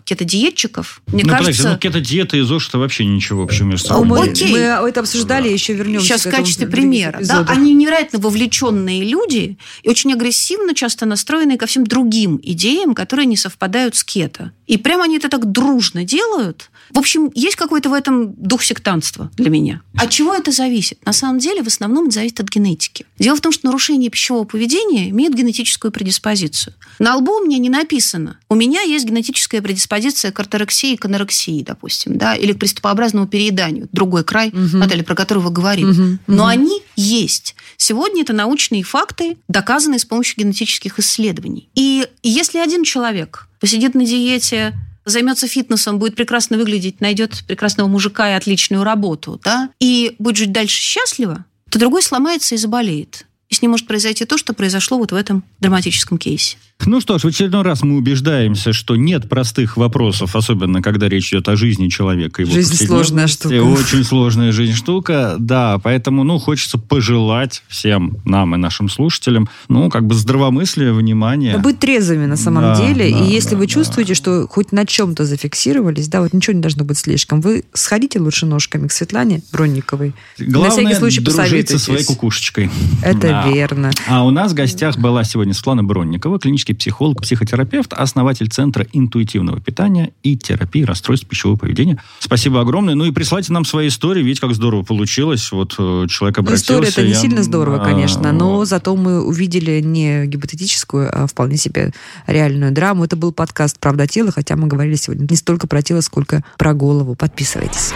кетодиетчиков, 0.04 1.02
мне 1.06 1.24
ну, 1.24 1.30
кажется... 1.30 1.62
подожди, 1.62 1.68
ну, 1.68 1.78
кето-диета 1.78 2.36
и 2.36 2.40
ЗОЖ 2.40 2.68
это 2.68 2.78
вообще 2.78 3.04
ничего 3.04 3.42
общего 3.42 3.66
между 3.66 3.88
собой. 3.88 4.30
Окей. 4.30 4.52
мы 4.52 4.58
это 4.58 5.00
обсуждали, 5.00 5.48
еще 5.48 5.74
вернемся 5.74 6.06
Сейчас 6.06 6.22
к 6.22 6.26
в 6.26 6.30
качестве 6.30 6.66
примера. 6.66 7.18
Да, 7.22 7.44
они 7.48 7.74
невероятно 7.74 8.18
вовлеченные 8.18 9.04
люди 9.04 9.58
и 9.82 9.88
очень 9.88 10.12
агрессивно 10.12 10.74
часто 10.74 11.06
настроенные 11.06 11.58
ко 11.58 11.66
всем 11.66 11.86
другим 11.86 12.40
идеям, 12.42 12.94
которые 12.94 13.26
не 13.26 13.36
совпадают 13.36 13.94
с 13.96 14.04
кето. 14.04 14.52
И 14.66 14.76
прямо 14.76 15.04
они 15.04 15.16
это 15.16 15.28
так 15.28 15.50
дружно 15.50 16.04
делают. 16.04 16.70
В 16.90 16.98
общем, 16.98 17.30
есть 17.34 17.56
какой-то 17.56 17.88
в 17.90 17.94
этом 17.94 18.32
дух 18.34 18.62
сектантства 18.62 19.30
для 19.36 19.50
меня. 19.50 19.82
От 19.96 20.10
чего 20.10 20.34
это 20.34 20.50
зависит? 20.50 21.04
На 21.04 21.12
самом 21.12 21.38
деле, 21.38 21.62
в 21.62 21.66
основном 21.66 22.04
это 22.06 22.14
зависит 22.16 22.40
от 22.40 22.48
генетики. 22.48 23.06
Дело 23.18 23.36
в 23.36 23.40
том, 23.40 23.50
что 23.52 23.66
нарушение 23.66 24.10
пищевого 24.10 24.44
поведения 24.44 25.10
имеет 25.10 25.34
генетическую 25.34 25.90
предиспозицию. 25.90 26.74
На 26.98 27.16
лбу 27.16 27.32
у 27.38 27.44
меня 27.44 27.58
не 27.58 27.70
написано. 27.70 28.38
У 28.48 28.54
меня 28.54 28.82
есть 28.82 29.04
генетическая 29.06 29.62
предиспозиция 29.62 30.32
к 30.32 30.40
орторексии, 30.40 30.96
к 30.96 31.04
анорексии, 31.06 31.62
допустим, 31.62 32.16
да, 32.18 32.34
или 32.34 32.52
к 32.52 32.58
приступообразному 32.58 33.26
перееданию. 33.26 33.88
Другой 33.92 34.24
край, 34.24 34.50
Мгм. 34.52 34.78
Наталья, 34.78 35.02
про 35.02 35.14
который 35.14 35.42
вы 35.42 35.50
говорили. 35.50 35.86
Мгм, 35.86 36.18
Но 36.26 36.42
мгм. 36.44 36.46
они 36.46 36.82
есть. 36.96 37.54
Сегодня 37.76 38.22
это 38.22 38.32
научные 38.32 38.82
факты, 38.82 39.36
доказанные 39.48 39.98
с 39.98 40.04
помощью 40.04 40.36
генетических 40.38 40.98
исследований. 40.98 41.68
И 41.74 42.06
если 42.22 42.58
один 42.58 42.84
человек 42.84 43.48
посидит 43.62 43.94
на 43.94 44.04
диете, 44.04 44.74
займется 45.04 45.46
фитнесом, 45.46 46.00
будет 46.00 46.16
прекрасно 46.16 46.58
выглядеть, 46.58 47.00
найдет 47.00 47.44
прекрасного 47.46 47.86
мужика 47.86 48.28
и 48.28 48.34
отличную 48.34 48.82
работу, 48.82 49.40
да, 49.44 49.70
и 49.78 50.16
будет 50.18 50.36
жить 50.36 50.50
дальше 50.50 50.82
счастливо, 50.82 51.44
то 51.70 51.78
другой 51.78 52.02
сломается 52.02 52.56
и 52.56 52.58
заболеет. 52.58 53.24
И 53.50 53.54
с 53.54 53.62
ним 53.62 53.70
может 53.70 53.86
произойти 53.86 54.24
то, 54.24 54.36
что 54.36 54.52
произошло 54.52 54.98
вот 54.98 55.12
в 55.12 55.14
этом 55.14 55.44
драматическом 55.60 56.18
кейсе. 56.18 56.56
Ну 56.86 57.00
что 57.00 57.18
ж, 57.18 57.22
в 57.22 57.26
очередной 57.26 57.62
раз 57.62 57.82
мы 57.82 57.96
убеждаемся, 57.96 58.72
что 58.72 58.96
нет 58.96 59.28
простых 59.28 59.76
вопросов, 59.76 60.34
особенно 60.36 60.82
когда 60.82 61.08
речь 61.08 61.32
идет 61.32 61.48
о 61.48 61.56
жизни 61.56 61.88
человека. 61.88 62.42
его 62.42 62.52
Жизнь 62.52 62.74
сложная 62.86 63.26
штука. 63.28 63.62
Очень 63.62 64.04
сложная 64.04 64.52
жизнь 64.52 64.74
штука, 64.74 65.36
да. 65.38 65.78
Поэтому, 65.82 66.24
ну, 66.24 66.38
хочется 66.38 66.78
пожелать 66.78 67.62
всем 67.68 68.16
нам 68.24 68.54
и 68.54 68.58
нашим 68.58 68.88
слушателям, 68.88 69.48
ну, 69.68 69.90
как 69.90 70.06
бы 70.06 70.14
здравомыслия, 70.14 70.92
внимания. 70.92 71.52
Но 71.56 71.60
быть 71.62 71.78
трезвыми 71.78 72.26
на 72.26 72.36
самом 72.36 72.62
Да, 72.62 72.76
деле. 72.76 73.10
да, 73.10 73.18
и 73.18 73.30
если 73.30 73.50
да, 73.52 73.56
вы 73.58 73.66
да. 73.66 73.72
чувствуете, 73.72 74.14
что 74.14 74.46
хоть 74.48 74.72
на 74.72 74.84
чем-то 74.84 75.24
зафиксировались, 75.24 76.08
да, 76.08 76.20
вот 76.20 76.32
ничего 76.32 76.54
не 76.54 76.62
должно 76.62 76.84
быть 76.84 76.98
слишком, 76.98 77.40
вы 77.40 77.64
сходите 77.72 78.18
лучше 78.18 78.46
ножками 78.46 78.88
к 78.88 78.92
Светлане 78.92 79.42
Бронниковой. 79.52 80.14
Главное, 80.38 80.68
на 80.68 80.70
всякий 80.70 80.94
случай 80.98 81.20
дружить 81.20 81.36
со 81.36 81.42
посоветуйтесь. 81.42 81.82
своей 81.84 82.04
кукушечкой. 82.04 82.70
Это 83.02 83.20
Да. 83.20 83.48
верно. 83.48 83.90
А 84.08 84.24
у 84.24 84.30
нас 84.30 84.52
в 84.52 84.54
гостях 84.54 84.98
была 84.98 85.24
сегодня 85.24 85.54
Светлана 85.54 85.84
Бронникова, 85.84 86.38
клинический 86.38 86.71
психолог, 86.74 87.22
психотерапевт, 87.22 87.92
основатель 87.92 88.48
Центра 88.48 88.86
интуитивного 88.92 89.60
питания 89.60 90.12
и 90.22 90.36
терапии 90.36 90.82
расстройств 90.82 91.26
пищевого 91.26 91.56
поведения. 91.58 92.02
Спасибо 92.18 92.60
огромное. 92.60 92.94
Ну 92.94 93.04
и 93.04 93.10
прислайте 93.10 93.52
нам 93.52 93.64
свои 93.64 93.88
истории, 93.88 94.22
видите, 94.22 94.40
как 94.40 94.54
здорово 94.54 94.82
получилось. 94.82 95.50
Вот 95.52 95.74
э, 95.78 96.06
человек 96.08 96.36
Ну, 96.38 96.42
обратился. 96.42 96.72
история 96.74 96.88
это 96.88 97.02
не 97.02 97.10
я, 97.10 97.14
сильно 97.14 97.42
здорово, 97.42 97.80
а, 97.80 97.84
конечно, 97.84 98.32
но 98.32 98.56
вот. 98.56 98.68
зато 98.68 98.94
мы 98.96 99.22
увидели 99.24 99.80
не 99.80 100.26
гипотетическую, 100.26 101.10
а 101.12 101.26
вполне 101.26 101.56
себе 101.56 101.92
реальную 102.26 102.72
драму. 102.72 103.04
Это 103.04 103.16
был 103.16 103.32
подкаст 103.32 103.78
«Правда 103.78 104.06
тела», 104.06 104.30
хотя 104.32 104.56
мы 104.56 104.68
говорили 104.68 104.96
сегодня 104.96 105.26
не 105.28 105.36
столько 105.36 105.66
про 105.66 105.82
тело, 105.82 106.00
сколько 106.00 106.44
про 106.58 106.74
голову. 106.74 107.14
Подписывайтесь. 107.14 107.92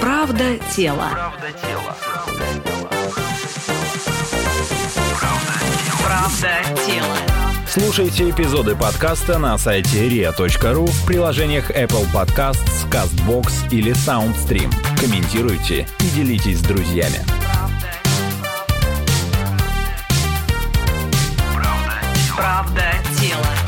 Правда 0.00 0.58
тела. 0.76 1.10
Правда 6.04 6.62
тела. 6.86 7.37
Слушайте 7.70 8.30
эпизоды 8.30 8.74
подкаста 8.74 9.38
на 9.38 9.58
сайте 9.58 10.08
ria.ru 10.08 10.86
в 10.86 11.06
приложениях 11.06 11.70
Apple 11.70 12.10
Podcasts, 12.10 12.88
CastBox 12.90 13.70
или 13.70 13.92
SoundStream. 13.92 14.72
Комментируйте 14.98 15.86
и 16.00 16.04
делитесь 16.16 16.60
с 16.60 16.62
друзьями. 16.62 17.20
Правда 22.34 22.84
тела. 23.20 23.67